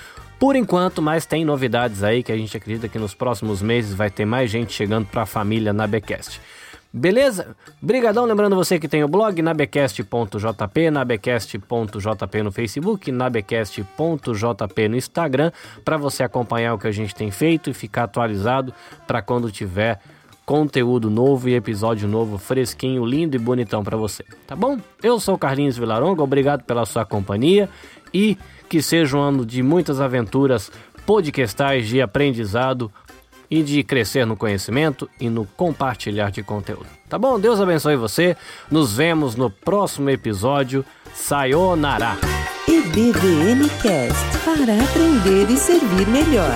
por 0.42 0.56
enquanto, 0.56 1.04
mas 1.04 1.24
tem 1.24 1.46
novidades 1.46 2.02
aí 2.02 2.24
que 2.24 2.32
a 2.32 2.36
gente 2.36 2.58
acredita 2.58 2.90
que 2.90 2.98
nos 2.98 3.14
próximos 3.14 3.62
meses 3.62 3.94
vai 3.94 4.10
ter 4.10 4.26
mais 4.26 4.50
gente 4.50 4.74
chegando 4.74 5.06
para 5.06 5.22
a 5.22 5.26
família 5.28 5.72
na 5.72 5.86
Becast. 5.86 6.42
Beleza? 6.92 7.56
Brigadão, 7.80 8.26
lembrando 8.26 8.56
você 8.56 8.80
que 8.80 8.88
tem 8.88 9.04
o 9.04 9.08
blog 9.08 9.40
nabecast.jp, 9.40 10.90
nabecast.jp 10.90 12.42
no 12.42 12.52
Facebook, 12.52 13.12
nabecast.jp 13.12 14.88
no 14.90 14.96
Instagram, 14.96 15.52
para 15.86 15.98
você 15.98 16.24
acompanhar 16.24 16.74
o 16.74 16.80
que 16.80 16.88
a 16.88 16.92
gente 16.92 17.14
tem 17.14 17.30
feito 17.30 17.70
e 17.70 17.74
ficar 17.74 18.06
atualizado 18.06 18.74
para 19.06 19.22
quando 19.22 19.52
tiver 19.52 20.00
conteúdo 20.44 21.12
novo 21.12 21.50
e 21.50 21.54
episódio 21.54 22.08
novo, 22.08 22.40
fresquinho, 22.40 23.06
lindo 23.06 23.36
e 23.36 23.40
bonitão 23.40 23.84
para 23.84 23.96
você, 23.96 24.26
tá 24.48 24.56
bom? 24.56 24.80
Eu 25.04 25.20
sou 25.20 25.38
Carlinhos 25.38 25.78
Vilaronga, 25.78 26.24
obrigado 26.24 26.64
pela 26.64 26.84
sua 26.84 27.06
companhia 27.06 27.70
e 28.12 28.40
que 28.72 28.82
seja 28.82 29.18
um 29.18 29.22
ano 29.22 29.46
de 29.46 29.62
muitas 29.62 30.00
aventuras 30.00 30.72
podcastais 31.06 31.90
de 31.90 32.02
aprendizado 32.02 32.90
e 33.50 33.62
de 33.62 33.84
crescer 33.84 34.26
no 34.26 34.38
conhecimento 34.38 35.10
e 35.20 35.30
no 35.30 35.46
compartilhar 35.46 36.32
de 36.32 36.42
conteúdo. 36.42 36.86
Tá 37.10 37.20
bom? 37.20 37.38
Deus 37.38 37.60
abençoe 37.60 37.98
você. 37.98 38.38
Nos 38.72 38.94
vemos 38.94 39.36
no 39.36 39.50
próximo 39.50 40.10
episódio. 40.10 40.86
Sayonara. 41.14 42.18
EBVN 42.66 43.68
Cast 43.82 44.38
para 44.46 44.82
aprender 44.82 45.52
e 45.52 45.58
servir 45.58 46.08
melhor. 46.08 46.56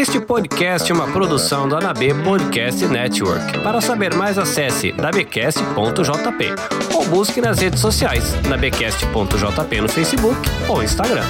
Este 0.00 0.18
podcast 0.18 0.90
é 0.90 0.94
uma 0.94 1.12
produção 1.12 1.68
da 1.68 1.90
AB 1.90 2.14
Podcast 2.24 2.86
Network. 2.86 3.58
Para 3.58 3.82
saber 3.82 4.14
mais, 4.14 4.38
acesse 4.38 4.92
nabcast.jp 4.92 6.54
ou 6.94 7.04
busque 7.04 7.38
nas 7.38 7.58
redes 7.58 7.80
sociais 7.80 8.34
nabcast.jp 8.48 9.80
no 9.82 9.88
Facebook 9.90 10.40
ou 10.70 10.82
Instagram. 10.82 11.26